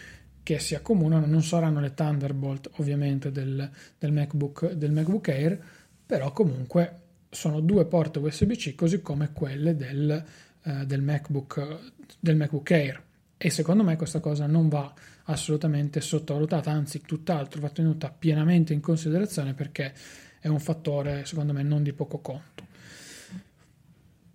che 0.44 0.60
si 0.60 0.76
accomunano, 0.76 1.26
non 1.26 1.42
saranno 1.42 1.80
le 1.80 1.94
Thunderbolt 1.94 2.70
ovviamente 2.76 3.32
del, 3.32 3.70
del, 3.98 4.12
MacBook, 4.12 4.74
del 4.74 4.92
MacBook 4.92 5.28
Air, 5.28 5.60
però 6.06 6.32
comunque 6.32 7.00
sono 7.30 7.60
due 7.60 7.86
porte 7.86 8.20
USB-C 8.20 8.76
così 8.76 9.02
come 9.02 9.32
quelle 9.34 9.76
del, 9.76 10.24
eh, 10.64 10.86
del, 10.86 11.02
MacBook, 11.02 11.92
del 12.20 12.36
MacBook 12.36 12.72
Air 12.72 13.04
e 13.38 13.50
secondo 13.50 13.84
me 13.84 13.96
questa 13.98 14.20
cosa 14.20 14.48
non 14.48 14.70
va 14.70 14.94
assolutamente 15.26 16.02
sottovalutata, 16.02 16.72
anzi 16.72 17.02
tutt'altro 17.02 17.62
va 17.62 17.70
tenuta 17.70 18.10
pienamente 18.10 18.74
in 18.74 18.82
considerazione 18.82 19.54
perché 19.54 19.94
è 20.40 20.48
un 20.48 20.60
fattore 20.60 21.26
secondo 21.26 21.54
me 21.54 21.64
non 21.64 21.84
di 21.84 21.94
poco 21.94 22.20
conto. 22.20 22.64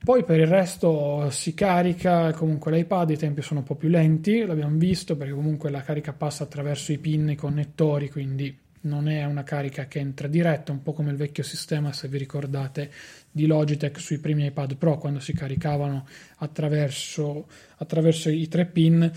Poi 0.02 0.24
per 0.24 0.40
il 0.40 0.46
resto 0.46 1.28
si 1.30 1.52
carica, 1.52 2.32
comunque 2.32 2.72
l'iPad 2.72 3.10
i 3.10 3.18
tempi 3.18 3.42
sono 3.42 3.60
un 3.60 3.66
po' 3.66 3.74
più 3.74 3.90
lenti, 3.90 4.44
l'abbiamo 4.44 4.78
visto 4.78 5.14
perché 5.14 5.34
comunque 5.34 5.70
la 5.70 5.82
carica 5.82 6.14
passa 6.14 6.44
attraverso 6.44 6.92
i 6.92 6.98
pin, 6.98 7.28
i 7.28 7.36
connettori, 7.36 8.08
quindi 8.08 8.58
non 8.82 9.08
è 9.08 9.24
una 9.24 9.42
carica 9.42 9.86
che 9.86 9.98
entra 9.98 10.26
diretta, 10.26 10.72
un 10.72 10.82
po' 10.82 10.94
come 10.94 11.10
il 11.10 11.16
vecchio 11.16 11.42
sistema, 11.42 11.92
se 11.92 12.08
vi 12.08 12.16
ricordate, 12.16 12.90
di 13.30 13.46
Logitech 13.46 14.00
sui 14.00 14.18
primi 14.18 14.46
iPad 14.46 14.76
Pro 14.76 14.98
quando 14.98 15.20
si 15.20 15.32
caricavano 15.32 16.06
attraverso, 16.38 17.46
attraverso 17.76 18.28
i 18.28 18.48
tre 18.48 18.66
pin. 18.66 19.10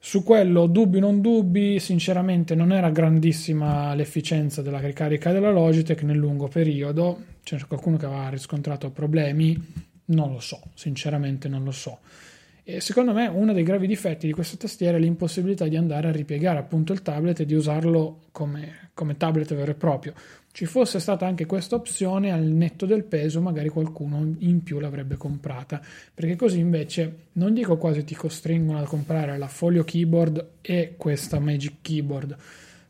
Su 0.00 0.22
quello, 0.22 0.66
dubbi 0.66 1.00
non 1.00 1.20
dubbi, 1.20 1.80
sinceramente 1.80 2.54
non 2.54 2.72
era 2.72 2.90
grandissima 2.90 3.94
l'efficienza 3.94 4.62
della 4.62 4.78
ricarica 4.78 5.32
della 5.32 5.50
Logitech 5.50 6.02
nel 6.02 6.18
lungo 6.18 6.46
periodo, 6.46 7.24
c'è 7.42 7.58
qualcuno 7.66 7.96
che 7.96 8.06
aveva 8.06 8.28
riscontrato 8.28 8.90
problemi, 8.90 9.60
non 10.06 10.32
lo 10.32 10.40
so, 10.40 10.60
sinceramente 10.74 11.48
non 11.48 11.64
lo 11.64 11.72
so. 11.72 11.98
E 12.62 12.82
secondo 12.82 13.14
me 13.14 13.26
uno 13.26 13.54
dei 13.54 13.62
gravi 13.62 13.86
difetti 13.86 14.26
di 14.26 14.34
questa 14.34 14.58
tastiera 14.58 14.98
è 14.98 15.00
l'impossibilità 15.00 15.66
di 15.66 15.76
andare 15.76 16.08
a 16.08 16.12
ripiegare 16.12 16.58
appunto 16.58 16.92
il 16.92 17.00
tablet 17.00 17.40
e 17.40 17.46
di 17.46 17.54
usarlo 17.54 18.26
come, 18.30 18.90
come 18.92 19.16
tablet 19.16 19.54
vero 19.54 19.70
e 19.70 19.74
proprio. 19.74 20.12
Ci 20.58 20.66
fosse 20.66 20.98
stata 20.98 21.24
anche 21.24 21.46
questa 21.46 21.76
opzione 21.76 22.32
al 22.32 22.42
netto 22.42 22.84
del 22.84 23.04
peso, 23.04 23.40
magari 23.40 23.68
qualcuno 23.68 24.34
in 24.38 24.64
più 24.64 24.80
l'avrebbe 24.80 25.16
comprata, 25.16 25.80
perché 26.12 26.34
così 26.34 26.58
invece 26.58 27.26
non 27.34 27.54
dico 27.54 27.76
quasi 27.76 28.02
ti 28.02 28.16
costringono 28.16 28.80
a 28.80 28.82
comprare 28.82 29.38
la 29.38 29.46
Folio 29.46 29.84
Keyboard 29.84 30.48
e 30.60 30.94
questa 30.96 31.38
Magic 31.38 31.74
Keyboard, 31.80 32.36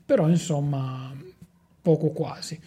però 0.02 0.31
insomma 0.31 1.14
poco 1.83 2.09
quasi. 2.09 2.59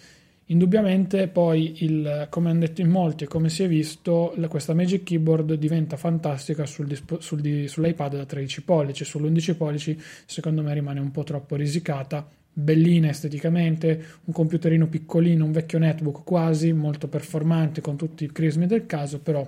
Indubbiamente 0.46 1.28
poi, 1.30 1.84
il, 1.84 2.28
come 2.30 2.52
hanno 2.52 2.60
detto 2.60 2.82
in 2.82 2.90
molti 2.90 3.24
e 3.24 3.28
come 3.28 3.50
si 3.50 3.64
è 3.64 3.68
visto, 3.68 4.34
la, 4.36 4.48
questa 4.50 4.76
Magic 4.76 5.02
Keyboard 5.02 5.56
diventa 5.56 5.98
fantastica 5.98 6.68
sul, 6.68 6.96
sul, 7.18 7.68
sull'iPad 7.68 8.18
da 8.18 8.26
13 8.26 8.64
pollici, 8.64 9.04
sull'11 9.04 9.58
pollici 9.58 10.00
secondo 10.28 10.62
me 10.62 10.72
rimane 10.76 11.00
un 11.00 11.10
po' 11.10 11.24
troppo 11.24 11.56
risicata, 11.56 12.24
bellina 12.54 13.10
esteticamente, 13.10 14.06
un 14.26 14.34
computerino 14.34 14.88
piccolino, 14.88 15.46
un 15.46 15.52
vecchio 15.52 15.80
netbook 15.80 16.24
quasi, 16.24 16.74
molto 16.74 17.08
performante 17.08 17.82
con 17.82 17.96
tutti 17.96 18.26
i 18.26 18.32
crismi 18.32 18.68
del 18.68 18.86
caso, 18.86 19.20
però 19.20 19.48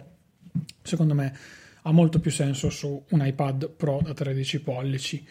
secondo 0.82 1.14
me 1.14 1.34
ha 1.82 1.92
molto 1.92 2.20
più 2.20 2.32
senso 2.32 2.70
su 2.70 3.04
un 3.10 3.26
iPad 3.26 3.70
Pro 3.70 4.00
da 4.02 4.14
13 4.14 4.62
pollici. 4.62 5.26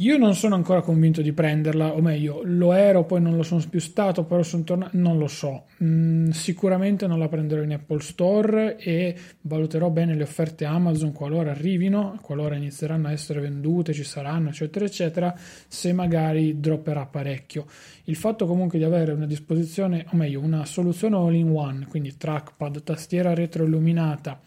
Io 0.00 0.16
non 0.16 0.34
sono 0.34 0.54
ancora 0.54 0.80
convinto 0.80 1.20
di 1.20 1.34
prenderla, 1.34 1.92
o 1.92 2.00
meglio, 2.00 2.40
lo 2.42 2.72
ero, 2.72 3.04
poi 3.04 3.20
non 3.20 3.36
lo 3.36 3.42
sono 3.42 3.62
più 3.68 3.80
stato, 3.80 4.24
però 4.24 4.42
sono 4.42 4.62
tornato, 4.62 4.96
non 4.96 5.18
lo 5.18 5.26
so. 5.26 5.64
Mm, 5.84 6.30
sicuramente 6.30 7.06
non 7.06 7.18
la 7.18 7.28
prenderò 7.28 7.60
in 7.60 7.74
Apple 7.74 8.00
Store 8.00 8.78
e 8.78 9.14
valuterò 9.42 9.90
bene 9.90 10.14
le 10.14 10.22
offerte 10.22 10.64
Amazon 10.64 11.12
qualora 11.12 11.50
arrivino, 11.50 12.18
qualora 12.22 12.56
inizieranno 12.56 13.08
a 13.08 13.12
essere 13.12 13.40
vendute, 13.40 13.92
ci 13.92 14.02
saranno, 14.02 14.48
eccetera, 14.48 14.86
eccetera, 14.86 15.34
se 15.36 15.92
magari 15.92 16.60
dropperà 16.60 17.04
parecchio. 17.04 17.66
Il 18.04 18.16
fatto 18.16 18.46
comunque 18.46 18.78
di 18.78 18.84
avere 18.84 19.12
una 19.12 19.26
disposizione, 19.26 20.06
o 20.12 20.16
meglio, 20.16 20.40
una 20.40 20.64
soluzione 20.64 21.16
all-in-one, 21.16 21.84
quindi 21.86 22.16
trackpad, 22.16 22.82
tastiera 22.84 23.34
retroilluminata, 23.34 24.40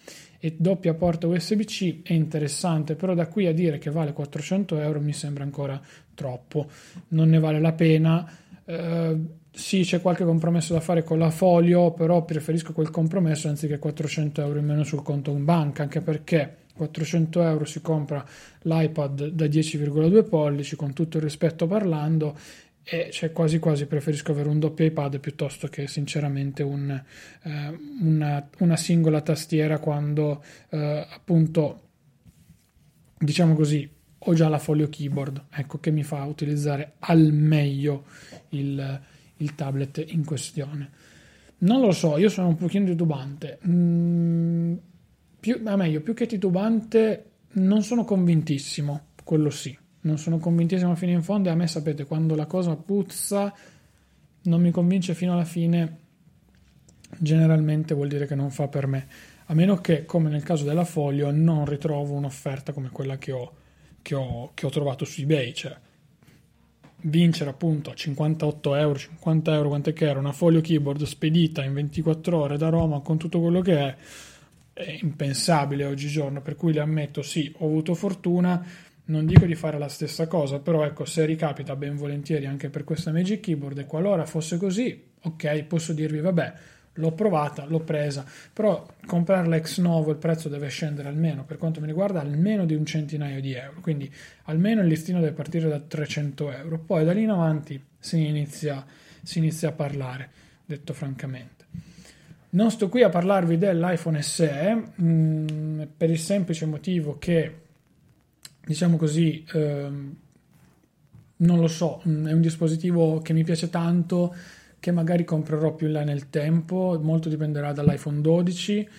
e 0.45 0.55
doppia 0.57 0.93
porta 0.93 1.25
USB-C 1.25 2.01
è 2.03 2.11
interessante, 2.11 2.95
però 2.95 3.13
da 3.13 3.27
qui 3.27 3.45
a 3.45 3.53
dire 3.53 3.77
che 3.77 3.89
vale 3.89 4.11
400 4.11 4.77
euro 4.77 4.99
mi 4.99 5.13
sembra 5.13 5.45
ancora 5.45 5.79
troppo, 6.13 6.67
non 7.09 7.29
ne 7.29 7.39
vale 7.39 7.61
la 7.61 7.71
pena. 7.71 8.29
Eh, 8.65 9.17
sì, 9.49 9.83
c'è 9.83 10.01
qualche 10.01 10.25
compromesso 10.25 10.73
da 10.73 10.81
fare 10.81 11.01
con 11.01 11.17
la 11.17 11.29
folio, 11.29 11.91
però 11.91 12.25
preferisco 12.25 12.73
quel 12.73 12.89
compromesso 12.89 13.47
anziché 13.47 13.79
400 13.79 14.41
euro 14.41 14.59
in 14.59 14.65
meno 14.65 14.83
sul 14.83 15.01
conto 15.01 15.31
in 15.31 15.45
banca, 15.45 15.83
anche 15.83 16.01
perché 16.01 16.57
400 16.75 17.41
euro 17.41 17.63
si 17.63 17.79
compra 17.79 18.25
l'iPad 18.63 19.27
da 19.27 19.45
10,2 19.45 20.27
pollici, 20.27 20.75
con 20.75 20.91
tutto 20.91 21.17
il 21.17 21.23
rispetto 21.23 21.67
parlando, 21.67 22.35
e 22.83 23.09
cioè 23.11 23.31
quasi 23.31 23.59
quasi 23.59 23.85
preferisco 23.85 24.31
avere 24.31 24.49
un 24.49 24.59
doppio 24.59 24.85
iPad 24.85 25.19
piuttosto 25.19 25.67
che 25.67 25.87
sinceramente 25.87 26.63
un, 26.63 26.89
eh, 27.43 27.79
una, 28.01 28.49
una, 28.59 28.75
singola 28.75 29.21
tastiera 29.21 29.79
quando 29.79 30.43
eh, 30.69 31.07
appunto 31.09 31.81
diciamo 33.17 33.55
così 33.55 33.89
ho 34.25 34.33
già 34.33 34.49
la 34.49 34.59
folio 34.59 34.89
keyboard 34.89 35.45
ecco 35.51 35.79
che 35.79 35.91
mi 35.91 36.03
fa 36.03 36.23
utilizzare 36.25 36.95
al 36.99 37.31
meglio 37.31 38.05
il, 38.49 39.01
il 39.37 39.55
tablet 39.55 40.03
in 40.09 40.25
questione. 40.25 40.91
Non 41.59 41.79
lo 41.79 41.91
so 41.91 42.17
io 42.17 42.27
sono 42.27 42.49
un 42.49 42.57
pochino 42.57 42.85
titubante. 42.85 43.59
Mm, 43.65 44.73
più, 45.39 45.61
a 45.63 45.75
meglio 45.77 46.01
più 46.01 46.13
che 46.13 46.25
titubante 46.25 47.31
non 47.53 47.81
sono 47.81 48.03
convintissimo 48.03 49.07
quello 49.23 49.49
sì 49.49 49.77
non 50.03 50.17
sono 50.17 50.37
convintissimo 50.37 50.95
fino 50.95 51.11
in 51.11 51.23
fondo 51.23 51.49
e 51.49 51.51
a 51.51 51.55
me 51.55 51.67
sapete 51.67 52.05
quando 52.05 52.35
la 52.35 52.45
cosa 52.45 52.75
puzza 52.75 53.53
non 54.43 54.61
mi 54.61 54.71
convince 54.71 55.13
fino 55.13 55.33
alla 55.33 55.45
fine 55.45 55.99
generalmente 57.17 57.93
vuol 57.93 58.07
dire 58.07 58.25
che 58.25 58.35
non 58.35 58.49
fa 58.49 58.67
per 58.67 58.87
me. 58.87 59.07
A 59.45 59.53
meno 59.53 59.77
che 59.77 60.05
come 60.05 60.29
nel 60.29 60.43
caso 60.43 60.63
della 60.63 60.85
Folio 60.85 61.31
non 61.31 61.65
ritrovo 61.65 62.13
un'offerta 62.13 62.71
come 62.71 62.89
quella 62.89 63.17
che 63.17 63.31
ho, 63.31 63.53
che 64.01 64.15
ho, 64.15 64.51
che 64.53 64.65
ho 64.65 64.69
trovato 64.69 65.05
su 65.05 65.21
ebay 65.21 65.53
cioè 65.53 65.77
vincere 67.05 67.49
appunto 67.49 67.89
a 67.89 67.93
58 67.93 68.75
euro 68.75 68.97
50 68.97 69.53
euro 69.53 69.67
quant'è 69.67 69.91
che 69.91 70.07
era 70.07 70.19
una 70.19 70.31
Folio 70.31 70.61
keyboard 70.61 71.03
spedita 71.03 71.61
in 71.61 71.73
24 71.73 72.37
ore 72.37 72.57
da 72.57 72.69
Roma 72.69 73.01
con 73.01 73.17
tutto 73.17 73.41
quello 73.41 73.59
che 73.59 73.77
è 73.77 73.95
è 74.73 74.97
impensabile 75.01 75.85
oggigiorno 75.85 76.41
per 76.41 76.55
cui 76.55 76.73
le 76.73 76.79
ammetto 76.79 77.21
sì 77.21 77.53
ho 77.57 77.65
avuto 77.65 77.93
fortuna 77.93 78.65
non 79.05 79.25
dico 79.25 79.45
di 79.45 79.55
fare 79.55 79.77
la 79.77 79.89
stessa 79.89 80.27
cosa, 80.27 80.59
però 80.59 80.85
ecco, 80.85 81.05
se 81.05 81.25
ricapita 81.25 81.75
ben 81.75 81.95
volentieri 81.97 82.45
anche 82.45 82.69
per 82.69 82.83
questa 82.83 83.11
Magic 83.11 83.41
Keyboard 83.41 83.79
e 83.79 83.85
qualora 83.85 84.25
fosse 84.25 84.57
così, 84.57 85.11
ok, 85.21 85.63
posso 85.63 85.91
dirvi 85.93 86.19
vabbè, 86.19 86.53
l'ho 86.93 87.11
provata, 87.11 87.65
l'ho 87.65 87.79
presa, 87.79 88.25
però 88.53 88.85
comprarla 89.05 89.55
ex 89.55 89.79
novo 89.79 90.11
il 90.11 90.17
prezzo 90.17 90.47
deve 90.47 90.69
scendere 90.69 91.09
almeno, 91.09 91.43
per 91.43 91.57
quanto 91.57 91.81
mi 91.81 91.87
riguarda, 91.87 92.21
almeno 92.21 92.65
di 92.65 92.75
un 92.75 92.85
centinaio 92.85 93.41
di 93.41 93.53
euro, 93.53 93.81
quindi 93.81 94.11
almeno 94.43 94.81
il 94.81 94.87
listino 94.87 95.19
deve 95.19 95.33
partire 95.33 95.67
da 95.67 95.79
300 95.79 96.51
euro, 96.51 96.79
poi 96.79 97.03
da 97.03 97.11
lì 97.11 97.23
in 97.23 97.31
avanti 97.31 97.81
si 97.99 98.25
inizia, 98.25 98.85
si 99.21 99.39
inizia 99.39 99.69
a 99.69 99.73
parlare, 99.73 100.29
detto 100.65 100.93
francamente. 100.93 101.51
Non 102.51 102.69
sto 102.69 102.87
qui 102.87 103.01
a 103.01 103.09
parlarvi 103.09 103.57
dell'iPhone 103.57 104.21
SE 104.21 104.73
mh, 104.73 105.03
mm, 105.03 105.81
per 105.97 106.11
il 106.11 106.19
semplice 106.19 106.67
motivo 106.67 107.17
che 107.17 107.62
diciamo 108.65 108.97
così, 108.97 109.45
ehm, 109.53 110.15
non 111.37 111.59
lo 111.59 111.67
so, 111.67 112.01
mm, 112.07 112.27
è 112.27 112.31
un 112.33 112.41
dispositivo 112.41 113.19
che 113.19 113.33
mi 113.33 113.43
piace 113.43 113.69
tanto, 113.69 114.35
che 114.79 114.91
magari 114.91 115.23
comprerò 115.23 115.73
più 115.75 115.87
in 115.87 115.93
là 115.93 116.03
nel 116.03 116.29
tempo, 116.29 116.99
molto 117.01 117.29
dipenderà 117.29 117.71
dall'iPhone 117.71 118.21
12. 118.21 118.89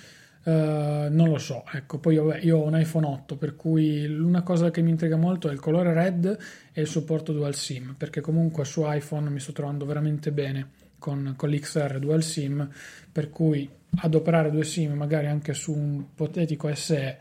Uh, 0.44 0.50
eh, 0.50 1.08
non 1.10 1.30
lo 1.30 1.38
so, 1.38 1.64
ecco, 1.72 1.98
poi 1.98 2.14
io, 2.14 2.34
io, 2.34 2.58
ho 2.58 2.66
un 2.66 2.78
iPhone 2.78 3.06
8, 3.06 3.36
per 3.36 3.56
cui 3.56 4.04
una 4.04 4.42
cosa 4.42 4.70
che 4.70 4.82
mi 4.82 4.90
intriga 4.90 5.16
molto 5.16 5.48
è 5.48 5.52
il 5.52 5.60
colore 5.60 5.94
red 5.94 6.38
e 6.72 6.80
il 6.82 6.86
supporto 6.86 7.32
dual 7.32 7.54
SIM, 7.54 7.94
perché 7.96 8.20
comunque 8.20 8.66
su 8.66 8.82
iPhone 8.84 9.30
mi 9.30 9.40
sto 9.40 9.52
trovando 9.52 9.86
veramente 9.86 10.32
bene 10.32 10.68
con, 10.98 11.32
con 11.36 11.48
l'XR 11.48 11.98
dual 11.98 12.22
SIM, 12.22 12.68
per 13.10 13.30
cui 13.30 13.68
adoperare 13.96 14.50
due 14.50 14.64
SIM 14.64 14.92
magari 14.92 15.26
anche 15.26 15.54
su 15.54 15.72
un 15.72 16.00
ipotetico 16.00 16.74
SE 16.74 17.18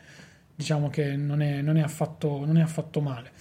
diciamo 0.56 0.89
che 0.89 1.16
non 1.16 1.42
è, 1.42 1.62
non, 1.62 1.78
è 1.78 1.82
affatto, 1.82 2.46
non 2.46 2.58
è 2.58 2.62
affatto 2.62 3.02
male. 3.02 3.32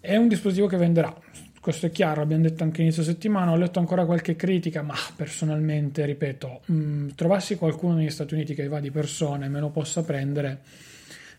È 0.00 0.16
un 0.16 0.28
dispositivo 0.28 0.66
che 0.66 0.76
venderà, 0.76 1.14
questo 1.60 1.86
è 1.86 1.90
chiaro, 1.90 2.22
abbiamo 2.22 2.44
detto 2.44 2.62
anche 2.62 2.82
inizio 2.82 3.02
settimana, 3.02 3.50
ho 3.50 3.56
letto 3.56 3.80
ancora 3.80 4.04
qualche 4.04 4.36
critica, 4.36 4.82
ma 4.82 4.94
personalmente, 5.16 6.04
ripeto, 6.04 6.60
mh, 6.66 6.74
mm, 6.74 7.08
trovassi 7.16 7.56
qualcuno 7.56 7.94
negli 7.94 8.10
Stati 8.10 8.34
Uniti 8.34 8.54
che 8.54 8.68
va 8.68 8.78
di 8.78 8.92
persona 8.92 9.46
e 9.46 9.48
me 9.48 9.58
lo 9.58 9.70
possa 9.70 10.04
prendere, 10.04 10.60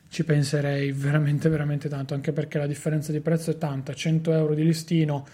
ci 0.10 0.26
penserei 0.26 0.92
veramente, 0.92 1.48
veramente 1.48 1.88
tanto, 1.88 2.14
anche 2.14 2.34
perché 2.34 2.58
la 2.58 2.68
differenza 2.68 3.14
di 3.14 3.22
prezzo 3.22 3.52
è 3.52 3.58
tanta, 3.58 3.94
100 3.94 4.34
euro 4.34 4.54
di 4.54 4.66
listino 4.66 5.26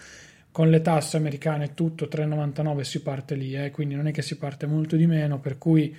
con 0.52 0.70
le 0.70 0.80
tasse 0.80 1.16
americane 1.16 1.74
tutto, 1.74 2.06
3,99 2.08 2.80
si 2.82 3.02
parte 3.02 3.34
lì, 3.34 3.56
eh, 3.56 3.72
quindi 3.72 3.96
non 3.96 4.06
è 4.06 4.12
che 4.12 4.22
si 4.22 4.36
parte 4.36 4.66
molto 4.66 4.94
di 4.94 5.08
meno, 5.08 5.40
per 5.40 5.58
cui 5.58 5.92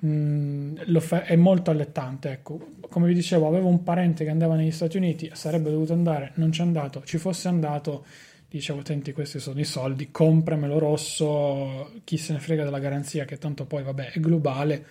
è 0.00 1.36
molto 1.36 1.70
allettante. 1.70 2.30
Ecco. 2.30 2.68
Come 2.88 3.06
vi 3.06 3.14
dicevo, 3.14 3.46
avevo 3.46 3.68
un 3.68 3.82
parente 3.82 4.24
che 4.24 4.30
andava 4.30 4.54
negli 4.54 4.70
Stati 4.70 4.96
Uniti, 4.96 5.30
sarebbe 5.32 5.70
dovuto 5.70 5.92
andare, 5.92 6.32
non 6.36 6.50
c'è 6.50 6.62
andato, 6.62 7.02
ci 7.04 7.18
fosse 7.18 7.48
andato, 7.48 8.04
dicevo, 8.48 8.82
senti, 8.84 9.12
questi 9.12 9.40
sono 9.40 9.58
i 9.58 9.64
soldi, 9.64 10.10
compramelo 10.10 10.78
rosso, 10.78 11.92
chi 12.04 12.16
se 12.16 12.34
ne 12.34 12.38
frega 12.38 12.62
della 12.62 12.78
garanzia, 12.78 13.24
che 13.24 13.38
tanto 13.38 13.66
poi, 13.66 13.82
vabbè, 13.82 14.12
è 14.12 14.20
globale, 14.20 14.86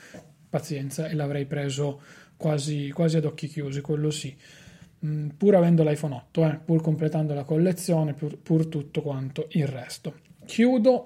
pazienza, 0.50 1.08
e 1.08 1.14
l'avrei 1.14 1.46
preso 1.46 2.02
quasi, 2.36 2.92
quasi 2.92 3.18
ad 3.18 3.26
occhi 3.26 3.48
chiusi, 3.48 3.80
quello 3.82 4.12
sì. 4.12 4.36
Mm, 5.06 5.30
pur 5.30 5.56
avendo 5.56 5.84
l'iPhone 5.84 6.16
8, 6.16 6.46
eh, 6.46 6.60
pur 6.64 6.82
completando 6.82 7.34
la 7.34 7.44
collezione, 7.44 8.14
pur, 8.14 8.38
pur 8.38 8.68
tutto 8.68 9.02
quanto 9.02 9.48
il 9.52 9.68
resto. 9.68 10.16
Chiudo 10.46 11.06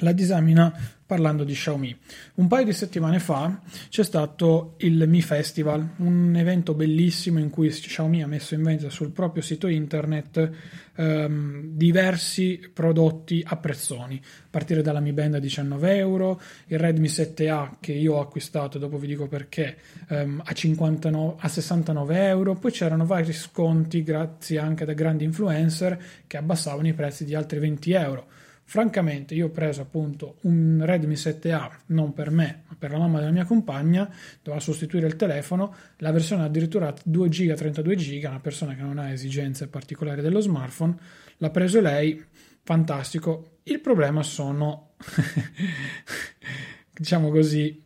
la 0.00 0.12
disamina 0.12 0.72
parlando 1.12 1.44
di 1.44 1.52
Xiaomi. 1.52 1.94
Un 2.36 2.48
paio 2.48 2.64
di 2.64 2.72
settimane 2.72 3.18
fa 3.18 3.60
c'è 3.90 4.02
stato 4.02 4.76
il 4.78 5.06
Mi 5.06 5.20
Festival, 5.20 5.86
un 5.98 6.34
evento 6.36 6.72
bellissimo 6.72 7.38
in 7.38 7.50
cui 7.50 7.68
Xiaomi 7.68 8.22
ha 8.22 8.26
messo 8.26 8.54
in 8.54 8.62
vendita 8.62 8.88
sul 8.88 9.10
proprio 9.10 9.42
sito 9.42 9.66
internet 9.66 10.50
ehm, 10.96 11.64
diversi 11.66 12.70
prodotti 12.72 13.44
a 13.46 13.58
prezzoni, 13.58 14.18
a 14.24 14.46
partire 14.48 14.80
dalla 14.80 15.00
Mi 15.00 15.12
Band 15.12 15.34
a 15.34 15.38
19 15.38 15.96
euro, 15.98 16.40
il 16.68 16.78
Redmi 16.78 17.08
7A 17.08 17.72
che 17.78 17.92
io 17.92 18.14
ho 18.14 18.20
acquistato, 18.20 18.78
dopo 18.78 18.96
vi 18.96 19.08
dico 19.08 19.28
perché, 19.28 19.76
ehm, 20.08 20.40
a, 20.42 20.52
59, 20.54 21.34
a 21.40 21.48
69 21.48 22.26
euro, 22.26 22.54
poi 22.54 22.70
c'erano 22.70 23.04
vari 23.04 23.34
sconti 23.34 24.02
grazie 24.02 24.58
anche 24.58 24.86
da 24.86 24.94
grandi 24.94 25.24
influencer 25.24 26.02
che 26.26 26.38
abbassavano 26.38 26.88
i 26.88 26.94
prezzi 26.94 27.26
di 27.26 27.34
altri 27.34 27.58
20 27.58 27.92
euro. 27.92 28.26
Francamente, 28.64 29.34
io 29.34 29.46
ho 29.46 29.50
preso 29.50 29.82
appunto 29.82 30.38
un 30.42 30.80
Redmi 30.82 31.14
7A, 31.14 31.70
non 31.86 32.14
per 32.14 32.30
me, 32.30 32.62
ma 32.68 32.76
per 32.78 32.90
la 32.90 32.98
mamma 32.98 33.18
della 33.18 33.30
mia 33.30 33.44
compagna, 33.44 34.08
doveva 34.42 34.62
sostituire 34.62 35.06
il 35.06 35.16
telefono, 35.16 35.74
la 35.98 36.10
versione 36.10 36.44
addirittura 36.44 36.94
2 37.04 37.28
GB, 37.28 37.52
32 37.52 37.96
GB, 37.96 38.24
una 38.24 38.40
persona 38.40 38.74
che 38.74 38.82
non 38.82 38.98
ha 38.98 39.12
esigenze 39.12 39.68
particolari 39.68 40.22
dello 40.22 40.40
smartphone, 40.40 40.96
l'ha 41.36 41.50
preso 41.50 41.80
lei, 41.80 42.24
fantastico. 42.62 43.58
Il 43.64 43.80
problema 43.80 44.22
sono, 44.22 44.94
diciamo 46.94 47.30
così, 47.30 47.84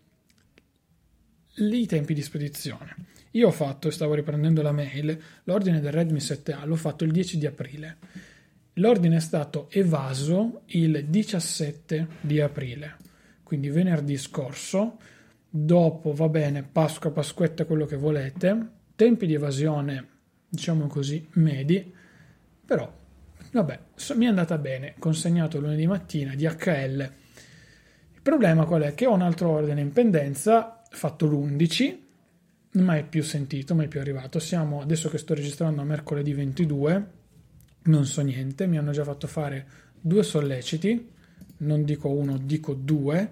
i 1.56 1.86
tempi 1.86 2.14
di 2.14 2.22
spedizione. 2.22 2.94
Io 3.32 3.48
ho 3.48 3.52
fatto, 3.52 3.90
stavo 3.90 4.14
riprendendo 4.14 4.62
la 4.62 4.72
mail, 4.72 5.20
l'ordine 5.44 5.80
del 5.80 5.92
Redmi 5.92 6.18
7A 6.18 6.64
l'ho 6.64 6.76
fatto 6.76 7.04
il 7.04 7.10
10 7.10 7.38
di 7.38 7.46
aprile 7.46 7.96
L'ordine 8.78 9.16
è 9.16 9.20
stato 9.20 9.68
evaso 9.70 10.62
il 10.66 11.06
17 11.06 12.06
di 12.20 12.42
aprile, 12.42 12.96
quindi 13.42 13.70
venerdì 13.70 14.18
scorso. 14.18 14.98
Dopo, 15.48 16.12
va 16.12 16.28
bene, 16.28 16.62
Pasqua, 16.62 17.10
Pasquetta, 17.10 17.64
quello 17.64 17.86
che 17.86 17.96
volete. 17.96 18.68
Tempi 18.94 19.26
di 19.26 19.32
evasione, 19.32 20.06
diciamo 20.46 20.88
così, 20.88 21.26
medi, 21.34 21.90
però, 22.66 22.92
vabbè, 23.50 23.80
mi 24.14 24.26
è 24.26 24.28
andata 24.28 24.58
bene. 24.58 24.94
Consegnato 24.98 25.58
lunedì 25.58 25.86
mattina, 25.86 26.34
DHL. 26.34 27.12
Il 28.12 28.20
problema 28.20 28.66
qual 28.66 28.82
è? 28.82 28.94
Che 28.94 29.06
ho 29.06 29.14
un 29.14 29.22
altro 29.22 29.52
ordine 29.52 29.80
in 29.80 29.92
pendenza, 29.92 30.82
fatto 30.90 31.24
l'11, 31.24 31.98
mai 32.72 33.04
più 33.04 33.22
sentito, 33.22 33.74
mai 33.74 33.88
più 33.88 34.00
arrivato. 34.00 34.38
Siamo, 34.38 34.82
adesso 34.82 35.08
che 35.08 35.16
sto 35.16 35.32
registrando, 35.32 35.80
a 35.80 35.84
mercoledì 35.84 36.34
22 36.34 37.15
non 37.86 38.04
so 38.06 38.22
niente, 38.22 38.66
mi 38.66 38.78
hanno 38.78 38.92
già 38.92 39.04
fatto 39.04 39.26
fare 39.26 39.66
due 40.00 40.22
solleciti, 40.22 41.10
non 41.58 41.84
dico 41.84 42.08
uno, 42.08 42.38
dico 42.38 42.74
due. 42.74 43.28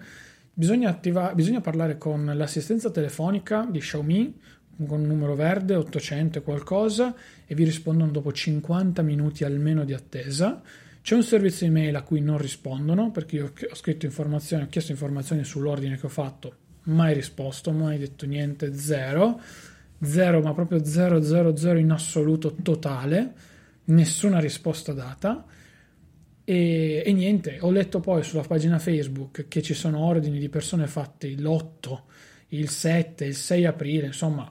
Bisogna, 0.52 0.90
attiva- 0.90 1.34
bisogna 1.34 1.60
parlare 1.60 1.98
con 1.98 2.24
l'assistenza 2.34 2.90
telefonica 2.90 3.66
di 3.70 3.78
Xiaomi 3.80 4.40
con 4.86 5.00
un 5.00 5.06
numero 5.06 5.34
verde 5.34 5.76
800 5.76 6.38
e 6.38 6.42
qualcosa 6.42 7.14
e 7.46 7.54
vi 7.54 7.64
rispondono 7.64 8.10
dopo 8.10 8.32
50 8.32 9.02
minuti 9.02 9.44
almeno 9.44 9.84
di 9.84 9.92
attesa. 9.92 10.60
C'è 11.00 11.14
un 11.14 11.22
servizio 11.22 11.66
email 11.66 11.94
a 11.96 12.02
cui 12.02 12.20
non 12.20 12.38
rispondono 12.38 13.10
perché 13.10 13.36
io 13.36 13.52
ho 13.70 13.74
scritto 13.74 14.06
informazioni, 14.06 14.64
ho 14.64 14.68
chiesto 14.68 14.90
informazioni 14.90 15.44
sull'ordine 15.44 15.96
che 15.98 16.06
ho 16.06 16.10
fatto, 16.10 16.54
mai 16.84 17.14
risposto, 17.14 17.72
mai 17.72 17.98
detto 17.98 18.26
niente, 18.26 18.74
zero, 18.74 19.40
zero, 20.02 20.40
ma 20.40 20.54
proprio 20.54 20.84
zero, 20.84 21.22
zero, 21.22 21.54
zero 21.56 21.78
in 21.78 21.90
assoluto 21.90 22.54
totale 22.54 23.52
nessuna 23.86 24.38
risposta 24.38 24.92
data. 24.92 25.44
E, 26.44 27.02
e, 27.04 27.12
niente, 27.12 27.58
ho 27.60 27.70
letto 27.70 28.00
poi 28.00 28.22
sulla 28.22 28.42
pagina 28.42 28.78
Facebook 28.78 29.48
che 29.48 29.62
ci 29.62 29.74
sono 29.74 30.00
ordini 30.00 30.38
di 30.38 30.48
persone 30.48 30.86
fatti 30.86 31.38
l'8, 31.38 32.02
il 32.48 32.68
7, 32.68 33.24
il 33.24 33.34
6 33.34 33.64
aprile, 33.64 34.06
insomma, 34.06 34.50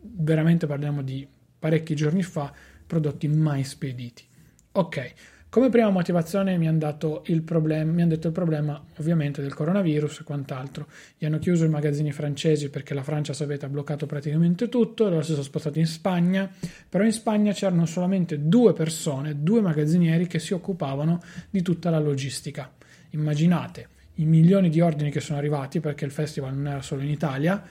veramente 0.00 0.66
parliamo 0.66 1.02
di 1.02 1.26
parecchi 1.58 1.94
giorni 1.94 2.22
fa, 2.22 2.52
prodotti 2.86 3.28
mai 3.28 3.64
spediti. 3.64 4.24
Ok, 4.72 5.12
come 5.54 5.68
prima 5.68 5.88
motivazione 5.88 6.58
mi 6.58 6.66
hanno, 6.66 6.78
dato 6.78 7.22
il 7.26 7.42
problem- 7.42 7.88
mi 7.90 8.02
hanno 8.02 8.10
detto 8.10 8.26
il 8.26 8.32
problema 8.32 8.84
ovviamente 8.96 9.40
del 9.40 9.54
coronavirus 9.54 10.18
e 10.18 10.24
quant'altro. 10.24 10.88
Gli 11.16 11.26
hanno 11.26 11.38
chiuso 11.38 11.64
i 11.64 11.68
magazzini 11.68 12.10
francesi 12.10 12.70
perché 12.70 12.92
la 12.92 13.04
Francia, 13.04 13.32
sapete, 13.34 13.64
ha 13.64 13.68
bloccato 13.68 14.04
praticamente 14.04 14.68
tutto, 14.68 15.08
loro 15.08 15.22
si 15.22 15.30
sono 15.30 15.44
spostati 15.44 15.78
in 15.78 15.86
Spagna, 15.86 16.50
però 16.88 17.04
in 17.04 17.12
Spagna 17.12 17.52
c'erano 17.52 17.86
solamente 17.86 18.48
due 18.48 18.72
persone, 18.72 19.44
due 19.44 19.60
magazzinieri 19.60 20.26
che 20.26 20.40
si 20.40 20.54
occupavano 20.54 21.22
di 21.48 21.62
tutta 21.62 21.88
la 21.88 22.00
logistica. 22.00 22.72
Immaginate 23.10 23.90
i 24.14 24.24
milioni 24.24 24.68
di 24.70 24.80
ordini 24.80 25.12
che 25.12 25.20
sono 25.20 25.38
arrivati, 25.38 25.78
perché 25.78 26.04
il 26.04 26.10
festival 26.10 26.52
non 26.52 26.66
era 26.66 26.82
solo 26.82 27.02
in 27.02 27.10
Italia, 27.10 27.62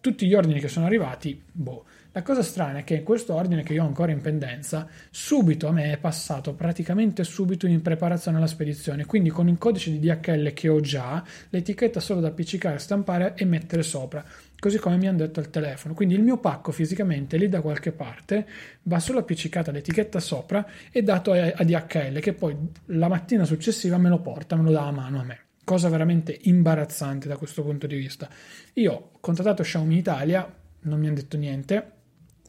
tutti 0.00 0.26
gli 0.26 0.34
ordini 0.34 0.58
che 0.58 0.66
sono 0.66 0.86
arrivati, 0.86 1.40
boh, 1.52 1.84
la 2.18 2.24
cosa 2.24 2.42
strana 2.42 2.80
è 2.80 2.84
che 2.84 3.04
questo 3.04 3.32
ordine 3.32 3.62
che 3.62 3.74
io 3.74 3.84
ho 3.84 3.86
ancora 3.86 4.10
in 4.10 4.20
pendenza, 4.20 4.88
subito 5.08 5.68
a 5.68 5.70
me 5.70 5.92
è 5.92 5.98
passato 5.98 6.52
praticamente 6.52 7.22
subito 7.22 7.68
in 7.68 7.80
preparazione 7.80 8.38
alla 8.38 8.48
spedizione, 8.48 9.06
quindi 9.06 9.28
con 9.28 9.46
il 9.46 9.56
codice 9.56 9.92
di 9.92 10.00
DHL 10.00 10.52
che 10.52 10.68
ho 10.68 10.80
già, 10.80 11.22
l'etichetta 11.50 12.00
solo 12.00 12.18
da 12.18 12.26
appiccicare, 12.26 12.80
stampare 12.80 13.34
e 13.36 13.44
mettere 13.44 13.84
sopra, 13.84 14.24
così 14.58 14.78
come 14.78 14.96
mi 14.96 15.06
hanno 15.06 15.18
detto 15.18 15.38
al 15.38 15.48
telefono. 15.48 15.94
Quindi 15.94 16.16
il 16.16 16.22
mio 16.22 16.38
pacco 16.38 16.72
fisicamente 16.72 17.36
lì 17.36 17.48
da 17.48 17.60
qualche 17.60 17.92
parte 17.92 18.48
va 18.82 18.98
solo 18.98 19.20
appiccicata 19.20 19.70
l'etichetta 19.70 20.18
sopra 20.18 20.66
e 20.90 21.02
dato 21.04 21.30
a, 21.30 21.62
DHL 21.62 22.18
che 22.18 22.32
poi 22.32 22.56
la 22.86 23.06
mattina 23.06 23.44
successiva 23.44 23.96
me 23.96 24.08
lo 24.08 24.18
porta, 24.18 24.56
me 24.56 24.64
lo 24.64 24.72
dà 24.72 24.88
a 24.88 24.90
mano 24.90 25.20
a 25.20 25.22
me 25.22 25.38
cosa 25.62 25.88
veramente 25.88 26.36
imbarazzante 26.42 27.28
da 27.28 27.36
questo 27.36 27.62
punto 27.62 27.86
di 27.86 27.94
vista. 27.94 28.28
Io 28.72 28.92
ho 28.92 29.10
contattato 29.20 29.62
Xiaomi 29.62 29.98
Italia, 29.98 30.52
non 30.80 30.98
mi 30.98 31.06
hanno 31.06 31.16
detto 31.16 31.36
niente, 31.36 31.92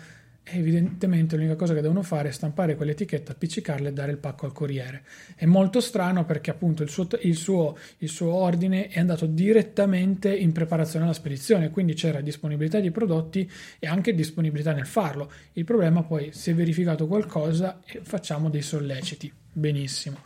evidentemente 0.52 1.36
l'unica 1.36 1.56
cosa 1.56 1.74
che 1.74 1.80
devono 1.80 2.02
fare 2.02 2.28
è 2.28 2.32
stampare 2.32 2.76
quell'etichetta, 2.76 3.32
appiccicarla 3.32 3.88
e 3.88 3.92
dare 3.92 4.12
il 4.12 4.18
pacco 4.18 4.46
al 4.46 4.52
corriere. 4.52 5.04
È 5.34 5.46
molto 5.46 5.80
strano 5.80 6.24
perché 6.24 6.50
appunto 6.50 6.82
il 6.82 6.88
suo, 6.88 7.08
il 7.20 7.36
suo, 7.36 7.76
il 7.98 8.08
suo 8.08 8.32
ordine 8.32 8.88
è 8.88 9.00
andato 9.00 9.26
direttamente 9.26 10.34
in 10.34 10.52
preparazione 10.52 11.04
alla 11.04 11.14
spedizione, 11.14 11.70
quindi 11.70 11.94
c'era 11.94 12.20
disponibilità 12.20 12.80
di 12.80 12.90
prodotti 12.90 13.50
e 13.78 13.86
anche 13.86 14.14
disponibilità 14.14 14.72
nel 14.72 14.86
farlo. 14.86 15.30
Il 15.52 15.64
problema 15.64 16.02
poi 16.02 16.30
si 16.32 16.50
è 16.50 16.54
verificato 16.54 17.06
qualcosa 17.06 17.80
e 17.84 18.00
facciamo 18.02 18.50
dei 18.50 18.62
solleciti. 18.62 19.32
Benissimo. 19.52 20.18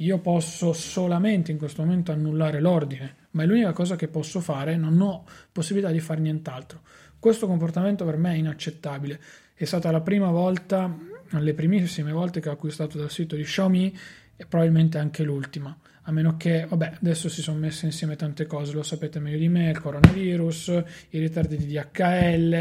Io 0.00 0.18
posso 0.18 0.72
solamente 0.72 1.50
in 1.50 1.58
questo 1.58 1.82
momento 1.82 2.12
annullare 2.12 2.60
l'ordine, 2.60 3.16
ma 3.32 3.42
è 3.42 3.46
l'unica 3.46 3.72
cosa 3.72 3.96
che 3.96 4.06
posso 4.06 4.40
fare, 4.40 4.76
non 4.76 5.00
ho 5.00 5.24
possibilità 5.50 5.90
di 5.90 5.98
fare 5.98 6.20
nient'altro. 6.20 6.82
Questo 7.18 7.48
comportamento 7.48 8.04
per 8.04 8.16
me 8.16 8.34
è 8.34 8.36
inaccettabile. 8.36 9.20
È 9.60 9.64
stata 9.64 9.90
la 9.90 10.00
prima 10.00 10.30
volta, 10.30 10.96
le 11.30 11.52
primissime 11.52 12.12
volte 12.12 12.38
che 12.38 12.48
ho 12.48 12.52
acquistato 12.52 12.96
dal 12.96 13.10
sito 13.10 13.34
di 13.34 13.42
Xiaomi 13.42 13.92
e 14.36 14.46
probabilmente 14.46 14.98
anche 14.98 15.24
l'ultima. 15.24 15.76
A 16.02 16.12
meno 16.12 16.36
che, 16.36 16.64
vabbè, 16.68 16.98
adesso 17.00 17.28
si 17.28 17.42
sono 17.42 17.58
messe 17.58 17.86
insieme 17.86 18.14
tante 18.14 18.46
cose, 18.46 18.72
lo 18.72 18.84
sapete 18.84 19.18
meglio 19.18 19.38
di 19.38 19.48
me, 19.48 19.70
il 19.70 19.80
coronavirus, 19.80 20.84
i 21.10 21.18
ritardi 21.18 21.56
di 21.56 21.66
DHL, 21.66 22.52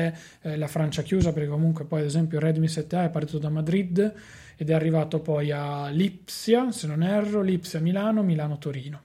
eh, 0.42 0.58
la 0.58 0.66
Francia 0.66 1.04
chiusa, 1.04 1.32
perché 1.34 1.48
comunque 1.48 1.86
poi 1.86 2.00
ad 2.00 2.08
esempio 2.08 2.40
il 2.40 2.44
Redmi 2.46 2.66
7A 2.66 3.06
è 3.06 3.10
partito 3.12 3.38
da 3.38 3.50
Madrid 3.50 4.14
ed 4.56 4.68
è 4.68 4.74
arrivato 4.74 5.20
poi 5.20 5.52
a 5.52 5.90
Lipsia, 5.90 6.72
se 6.72 6.88
non 6.88 7.04
erro, 7.04 7.44
Lipsia 7.44 7.80
Milano, 7.80 8.24
Milano 8.24 8.58
Torino. 8.58 9.02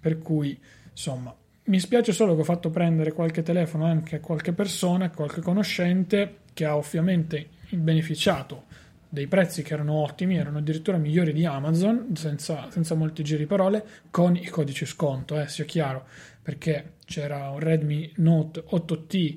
Per 0.00 0.18
cui, 0.18 0.58
insomma, 0.90 1.32
mi 1.64 1.78
spiace 1.78 2.12
solo 2.12 2.34
che 2.34 2.40
ho 2.40 2.44
fatto 2.44 2.70
prendere 2.70 3.12
qualche 3.12 3.42
telefono 3.42 3.84
anche 3.84 4.16
a 4.16 4.20
qualche 4.20 4.52
persona, 4.52 5.10
qualche 5.10 5.40
conoscente 5.40 6.38
che 6.52 6.64
ha 6.64 6.76
ovviamente 6.76 7.48
beneficiato 7.70 8.64
dei 9.12 9.26
prezzi 9.26 9.62
che 9.62 9.74
erano 9.74 9.94
ottimi, 9.94 10.36
erano 10.36 10.58
addirittura 10.58 10.96
migliori 10.96 11.32
di 11.32 11.44
Amazon, 11.44 12.14
senza, 12.14 12.70
senza 12.70 12.94
molti 12.94 13.24
giri 13.24 13.44
parole, 13.44 13.84
con 14.10 14.36
i 14.36 14.46
codici 14.46 14.86
sconto, 14.86 15.38
eh, 15.38 15.48
sia 15.48 15.64
chiaro, 15.64 16.06
perché 16.40 16.92
c'era 17.06 17.50
un 17.50 17.58
Redmi 17.58 18.12
Note 18.16 18.62
8T 18.70 19.36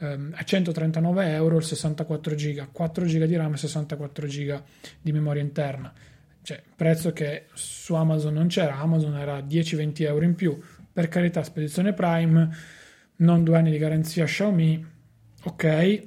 ehm, 0.00 0.32
a 0.34 0.42
139 0.42 1.32
euro, 1.32 1.58
il 1.58 1.62
64 1.62 2.34
giga, 2.34 2.68
4 2.70 3.04
giga 3.06 3.26
di 3.26 3.36
RAM 3.36 3.52
e 3.52 3.56
64 3.56 4.26
giga 4.26 4.62
di 5.00 5.12
memoria 5.12 5.42
interna. 5.42 5.92
Cioè, 6.42 6.60
prezzo 6.74 7.12
che 7.12 7.46
su 7.54 7.94
Amazon 7.94 8.34
non 8.34 8.48
c'era, 8.48 8.78
Amazon 8.78 9.16
era 9.16 9.38
10-20 9.38 10.02
euro 10.02 10.24
in 10.24 10.34
più, 10.34 10.60
per 10.94 11.08
carità, 11.08 11.42
spedizione 11.42 11.92
Prime, 11.92 12.48
non 13.16 13.42
due 13.42 13.58
anni 13.58 13.72
di 13.72 13.78
garanzia 13.78 14.24
Xiaomi, 14.24 14.86
ok, 15.42 16.02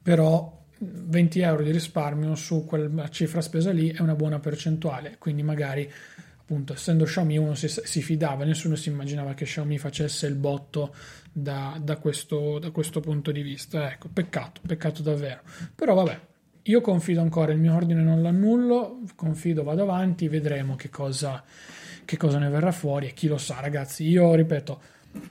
però 0.00 0.56
20 0.78 1.40
euro 1.40 1.64
di 1.64 1.72
risparmio 1.72 2.36
su 2.36 2.64
quella 2.64 3.08
cifra 3.08 3.40
spesa 3.40 3.72
lì 3.72 3.90
è 3.90 4.00
una 4.00 4.14
buona 4.14 4.38
percentuale, 4.38 5.16
quindi 5.18 5.42
magari 5.42 5.90
appunto 6.40 6.74
essendo 6.74 7.04
Xiaomi 7.04 7.36
uno 7.38 7.56
si, 7.56 7.68
si 7.68 8.00
fidava, 8.00 8.44
nessuno 8.44 8.76
si 8.76 8.88
immaginava 8.88 9.34
che 9.34 9.44
Xiaomi 9.44 9.78
facesse 9.78 10.28
il 10.28 10.36
botto 10.36 10.94
da, 11.32 11.76
da, 11.82 11.96
questo, 11.96 12.60
da 12.60 12.70
questo 12.70 13.00
punto 13.00 13.32
di 13.32 13.42
vista, 13.42 13.90
ecco, 13.90 14.08
peccato, 14.08 14.60
peccato 14.64 15.02
davvero, 15.02 15.42
però 15.74 15.94
vabbè, 15.94 16.20
io 16.62 16.80
confido 16.80 17.20
ancora, 17.20 17.52
il 17.52 17.58
mio 17.58 17.74
ordine 17.74 18.02
non 18.02 18.22
l'annullo, 18.22 19.00
confido, 19.14 19.62
vado 19.62 19.82
avanti, 19.82 20.28
vedremo 20.28 20.76
che 20.76 20.90
cosa, 20.90 21.42
che 22.04 22.16
cosa 22.16 22.38
ne 22.38 22.48
verrà 22.48 22.72
fuori 22.72 23.08
e 23.08 23.12
chi 23.12 23.26
lo 23.26 23.38
sa 23.38 23.60
ragazzi. 23.60 24.06
Io 24.06 24.34
ripeto, 24.34 24.80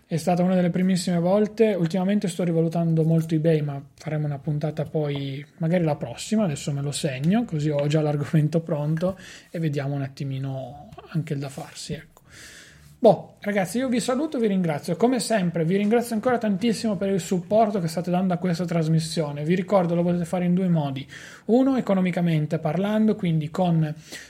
è 0.05 0.17
stata 0.17 0.43
una 0.43 0.55
delle 0.55 0.69
primissime 0.69 1.19
volte, 1.19 1.73
ultimamente 1.73 2.27
sto 2.27 2.43
rivalutando 2.43 3.03
molto 3.03 3.35
eBay, 3.35 3.61
ma 3.61 3.81
faremo 3.93 4.25
una 4.25 4.39
puntata 4.39 4.83
poi 4.83 5.45
magari 5.57 5.83
la 5.83 5.95
prossima, 5.95 6.43
adesso 6.43 6.71
me 6.71 6.81
lo 6.81 6.91
segno, 6.91 7.45
così 7.45 7.69
ho 7.69 7.85
già 7.87 8.01
l'argomento 8.01 8.61
pronto 8.61 9.17
e 9.49 9.59
vediamo 9.59 9.95
un 9.95 10.01
attimino 10.01 10.89
anche 11.09 11.33
il 11.33 11.39
da 11.39 11.49
farsi. 11.49 11.93
Ecco. 11.93 12.21
Boh, 12.99 13.36
ragazzi, 13.47 13.77
io 13.77 13.87
vi 13.87 14.01
saluto 14.01 14.39
vi 14.39 14.47
ringrazio. 14.47 14.97
Come 14.97 15.21
sempre, 15.21 15.63
vi 15.63 15.77
ringrazio 15.77 16.15
ancora 16.15 16.37
tantissimo 16.37 16.97
per 16.97 17.09
il 17.09 17.21
supporto 17.21 17.79
che 17.79 17.87
state 17.87 18.11
dando 18.11 18.33
a 18.33 18.37
questa 18.37 18.65
trasmissione. 18.65 19.45
Vi 19.45 19.55
ricordo, 19.55 19.95
lo 19.95 20.03
potete 20.03 20.25
fare 20.25 20.43
in 20.43 20.53
due 20.53 20.67
modi. 20.67 21.07
Uno, 21.45 21.77
economicamente 21.77 22.59
parlando, 22.59 23.15
quindi 23.15 23.49
con 23.49 23.81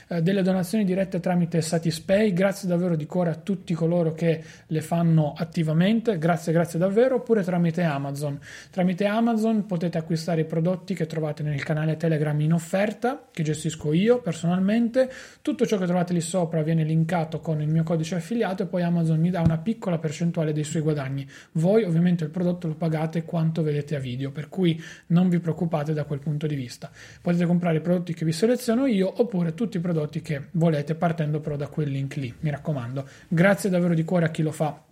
eh, 0.06 0.22
delle 0.22 0.42
donazioni 0.42 0.84
dirette 0.84 1.18
tramite 1.18 1.60
Satispay. 1.60 2.32
Grazie 2.32 2.68
davvero 2.68 2.94
di 2.94 3.06
cuore 3.06 3.30
a 3.30 3.34
tutti 3.34 3.74
coloro 3.74 4.12
che 4.12 4.40
le 4.64 4.80
fanno 4.80 5.34
attivamente. 5.36 6.16
Grazie, 6.16 6.52
grazie 6.52 6.78
davvero. 6.78 7.16
Oppure 7.16 7.42
tramite 7.42 7.82
Amazon. 7.82 8.38
Tramite 8.70 9.06
Amazon 9.06 9.66
potete 9.66 9.98
acquistare 9.98 10.42
i 10.42 10.44
prodotti 10.44 10.94
che 10.94 11.06
trovate 11.06 11.42
nel 11.42 11.64
canale 11.64 11.96
Telegram 11.96 12.40
in 12.40 12.52
offerta, 12.52 13.26
che 13.32 13.42
gestisco 13.42 13.92
io 13.92 14.20
personalmente. 14.20 15.10
Tutto 15.42 15.66
ciò 15.66 15.76
che 15.76 15.86
trovate 15.86 16.12
lì 16.12 16.20
sopra 16.20 16.62
viene 16.62 16.84
linkato 16.84 17.40
con 17.40 17.60
il 17.60 17.68
mio 17.68 17.82
codice 17.82 18.14
affiliato 18.14 18.62
e 18.62 18.66
poi 18.66 18.82
Amazon 18.82 19.06
mi 19.16 19.30
dà 19.30 19.40
una 19.40 19.58
piccola 19.58 19.98
percentuale 19.98 20.52
dei 20.52 20.64
suoi 20.64 20.82
guadagni. 20.82 21.26
Voi 21.52 21.84
ovviamente 21.84 22.24
il 22.24 22.30
prodotto 22.30 22.68
lo 22.68 22.74
pagate 22.74 23.24
quanto 23.24 23.62
vedete 23.62 23.96
a 23.96 23.98
video, 23.98 24.30
per 24.30 24.48
cui 24.48 24.80
non 25.08 25.28
vi 25.28 25.38
preoccupate 25.38 25.92
da 25.92 26.04
quel 26.04 26.18
punto 26.18 26.46
di 26.46 26.54
vista. 26.54 26.90
Potete 27.20 27.46
comprare 27.46 27.78
i 27.78 27.80
prodotti 27.80 28.14
che 28.14 28.24
vi 28.24 28.32
seleziono 28.32 28.86
io 28.86 29.20
oppure 29.20 29.54
tutti 29.54 29.76
i 29.76 29.80
prodotti 29.80 30.20
che 30.20 30.48
volete 30.52 30.94
partendo 30.94 31.40
però 31.40 31.56
da 31.56 31.68
quel 31.68 31.90
link 31.90 32.16
lì, 32.16 32.32
mi 32.40 32.50
raccomando. 32.50 33.06
Grazie 33.28 33.70
davvero 33.70 33.94
di 33.94 34.04
cuore 34.04 34.26
a 34.26 34.30
chi 34.30 34.42
lo 34.42 34.52
fa 34.52 34.86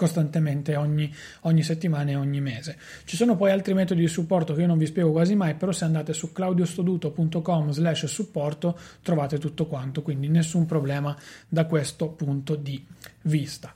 costantemente 0.00 0.76
ogni, 0.76 1.12
ogni, 1.42 1.62
settimana 1.62 2.12
e 2.12 2.16
ogni 2.16 2.40
mese. 2.40 2.78
Ci 3.04 3.16
sono 3.16 3.36
poi 3.36 3.50
altri 3.50 3.74
metodi 3.74 4.00
di 4.00 4.08
supporto 4.08 4.54
che 4.54 4.62
io 4.62 4.66
non 4.66 4.78
vi 4.78 4.86
spiego 4.86 5.10
quasi 5.10 5.34
mai, 5.34 5.56
però 5.56 5.72
se 5.72 5.84
andate 5.84 6.14
su 6.14 6.32
claudiostoduto.com 6.32 7.70
slash 7.70 8.06
supporto 8.06 8.78
trovate 9.02 9.36
tutto 9.36 9.66
quanto, 9.66 10.00
quindi 10.00 10.28
nessun 10.28 10.64
problema 10.64 11.14
da 11.46 11.66
questo 11.66 12.08
punto 12.08 12.54
di 12.54 12.82
vista. 13.24 13.74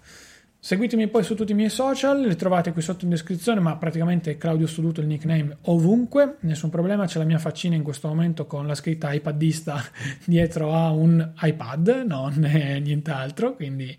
Seguitemi 0.65 1.09
poi 1.09 1.23
su 1.23 1.35
tutti 1.35 1.53
i 1.53 1.55
miei 1.55 1.69
social, 1.69 2.23
li 2.23 2.37
trovate 2.37 2.73
qui 2.73 2.81
sotto 2.81 3.05
in 3.05 3.11
descrizione, 3.11 3.61
ma 3.61 3.77
praticamente 3.77 4.39
Claudio 4.39 4.67
Studuto 4.67 5.03
il 5.03 5.07
nickname 5.07 5.59
ovunque, 5.65 6.37
nessun 6.41 6.71
problema, 6.71 7.05
c'è 7.05 7.19
la 7.19 7.27
mia 7.27 7.39
faccina 7.39 7.75
in 7.75 7.83
questo 7.83 8.09
momento 8.09 8.47
con 8.47 8.67
la 8.67 8.75
scritta 8.75 9.13
iPadista 9.13 9.85
dietro 10.25 10.73
a 10.73 10.91
un 10.91 11.33
iPad, 11.39 12.05
non 12.07 12.39
nient'altro, 12.81 13.57
quindi 13.57 13.95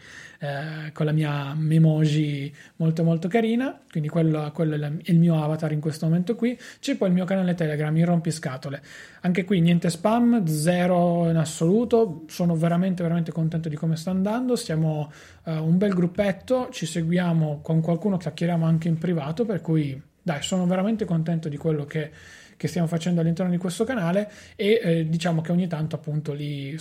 eh, 0.46 0.92
con 0.92 1.06
la 1.06 1.12
mia 1.12 1.54
memoji 1.56 2.54
molto 2.78 3.04
molto 3.04 3.28
carina, 3.28 3.80
quindi 3.90 4.10
quello, 4.10 4.52
quello, 4.54 4.76
è 4.76 4.92
il 5.04 5.20
mio 5.20 5.44
avatar 5.44 5.72
in 5.72 5.80
questo 5.80 6.06
momento 6.06 6.36
qui. 6.36 6.58
C'è 6.80 6.96
poi 6.96 7.10
il 7.10 7.14
mio 7.14 7.26
canale 7.26 7.56
Telegram, 7.56 7.96
il 7.98 8.06
rompiscatole. 8.06 8.82
Anche 9.22 9.44
qui 9.44 9.60
niente 9.60 9.90
spam, 9.90 10.46
zero 10.46 11.30
in 11.30 11.38
assoluto, 11.38 12.24
sono 12.28 12.56
veramente 12.56 13.02
veramente 13.02 13.32
contento 13.32 13.70
di 13.70 13.76
come 13.76 13.96
sta 13.96 14.12
andando, 14.12 14.56
siamo 14.56 15.12
uh, 15.44 15.52
un 15.52 15.78
bel 15.78 15.94
gruppetto, 15.94 16.70
ci 16.72 16.86
seguiamo 16.86 17.62
con 17.62 17.82
qualcuno, 17.82 18.18
chiacchieriamo 18.18 18.66
anche 18.66 18.88
in 18.88 18.98
privato, 18.98 19.46
per 19.46 19.62
cui 19.62 20.00
dai, 20.22 20.42
sono 20.42 20.66
veramente 20.66 21.06
contento 21.06 21.50
di 21.50 21.58
quello 21.58 21.86
che 21.86 22.12
che 22.58 22.68
stiamo 22.68 22.88
facendo 22.88 23.22
all'interno 23.22 23.52
di 23.52 23.58
questo 23.58 23.84
canale 23.84 24.32
e 24.56 24.80
eh, 24.82 25.10
diciamo 25.10 25.42
che 25.42 25.52
ogni 25.52 25.68
tanto 25.68 25.96
appunto 25.96 26.34
li 26.34 26.78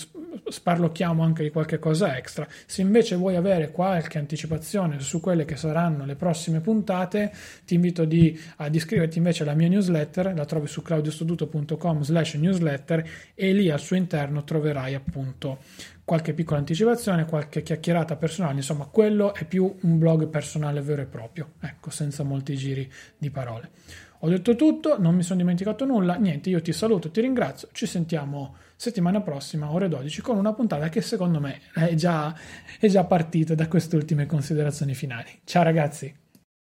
sparlocchiamo 0.47 1.23
anche 1.23 1.43
di 1.43 1.51
qualche 1.51 1.79
cosa 1.79 2.17
extra. 2.17 2.47
Se 2.67 2.83
invece 2.83 3.17
vuoi 3.17 3.37
avere 3.37 3.71
qualche 3.71 4.19
anticipazione 4.19 5.01
su 5.01 5.21
quelle 5.21 5.45
che 5.45 5.57
saranno 5.57 6.05
le 6.05 6.17
prossime 6.17 6.61
puntate, 6.61 7.33
ti 7.65 7.75
invito 7.75 8.05
di, 8.05 8.39
ad 8.57 8.75
iscriverti 8.75 9.19
invece 9.19 9.43
alla 9.43 9.55
mia 9.55 9.69
newsletter, 9.69 10.35
la 10.35 10.45
trovi 10.45 10.67
su 10.67 10.83
claudiostoduto.com 10.83 12.03
slash 12.03 12.35
newsletter 12.35 13.09
e 13.35 13.53
lì 13.53 13.71
al 13.71 13.81
suo 13.81 13.97
interno 13.97 14.45
troverai 14.45 14.95
appunto 14.95 15.59
qualche 16.05 16.35
piccola 16.35 16.59
anticipazione, 16.59 17.25
qualche 17.25 17.63
chiacchierata 17.63 18.17
personale, 18.17 18.57
insomma 18.57 18.85
quello 18.85 19.35
è 19.35 19.45
più 19.45 19.75
un 19.83 19.99
blog 19.99 20.29
personale 20.29 20.83
vero 20.83 21.03
e 21.03 21.07
proprio, 21.07 21.53
ecco, 21.61 21.91
senza 21.91 22.23
molti 22.23 22.57
giri 22.57 22.91
di 23.17 23.31
parole. 23.31 23.71
Ho 24.25 24.29
detto 24.31 24.57
tutto, 24.57 24.99
non 24.99 25.15
mi 25.15 25.23
sono 25.23 25.41
dimenticato 25.41 25.85
nulla, 25.85 26.15
niente, 26.15 26.49
io 26.49 26.63
ti 26.63 26.73
saluto, 26.73 27.11
ti 27.11 27.21
ringrazio, 27.21 27.69
ci 27.73 27.85
sentiamo 27.85 28.57
settimana 28.75 29.21
prossima, 29.21 29.71
ore 29.71 29.87
12, 29.87 30.23
con 30.23 30.39
una 30.39 30.55
puntata 30.55 30.89
che 30.89 31.03
secondo 31.03 31.41
me 31.41 31.61
è 31.75 31.93
già, 31.93 32.35
è 32.81 32.89
già 32.89 33.05
partita 33.05 33.55
da 33.55 33.69
queste 33.69 33.97
ultime 33.97 34.25
considerazioni 34.25 34.95
finali. 34.95 35.29
Ciao 35.45 35.63
ragazzi! 35.63 36.11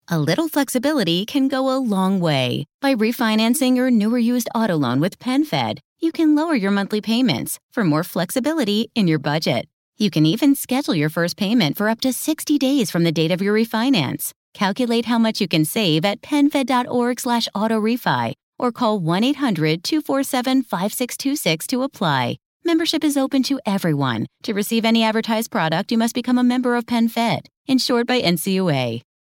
A 0.09 0.19
little 0.19 0.49
flexibility 0.49 1.23
can 1.23 1.47
go 1.47 1.69
a 1.69 1.79
long 1.79 2.19
way. 2.19 2.65
By 2.81 2.95
refinancing 2.95 3.77
your 3.77 3.89
newer 3.89 4.19
used 4.19 4.49
auto 4.53 4.75
loan 4.75 4.99
with 4.99 5.17
PenFed, 5.17 5.77
you 6.01 6.11
can 6.11 6.35
lower 6.35 6.55
your 6.55 6.71
monthly 6.71 6.99
payments 6.99 7.57
for 7.71 7.85
more 7.85 8.03
flexibility 8.03 8.89
in 8.93 9.07
your 9.07 9.19
budget. 9.19 9.67
You 9.97 10.09
can 10.09 10.25
even 10.25 10.55
schedule 10.55 10.95
your 10.95 11.09
first 11.09 11.37
payment 11.37 11.77
for 11.77 11.87
up 11.87 12.01
to 12.01 12.11
60 12.11 12.57
days 12.57 12.91
from 12.91 13.05
the 13.05 13.13
date 13.13 13.31
of 13.31 13.41
your 13.41 13.55
refinance. 13.55 14.33
Calculate 14.53 15.05
how 15.05 15.17
much 15.17 15.39
you 15.41 15.47
can 15.47 15.65
save 15.65 16.05
at 16.05 16.21
penfed.org 16.21 17.19
slash 17.19 17.49
autorefi 17.55 18.33
or 18.59 18.71
call 18.71 19.01
1-800-247-5626 19.01 21.67
to 21.67 21.81
apply. 21.83 22.37
Membership 22.65 23.03
is 23.03 23.17
open 23.17 23.43
to 23.43 23.59
everyone. 23.65 24.25
To 24.43 24.53
receive 24.53 24.85
any 24.85 25.03
advertised 25.03 25.51
product, 25.51 25.91
you 25.91 25.97
must 25.97 26.15
become 26.15 26.37
a 26.37 26.43
member 26.43 26.77
of 26.77 26.85
PenFed, 26.85 27.47
insured 27.67 28.07
by 28.07 28.21
NCUA. 28.21 29.01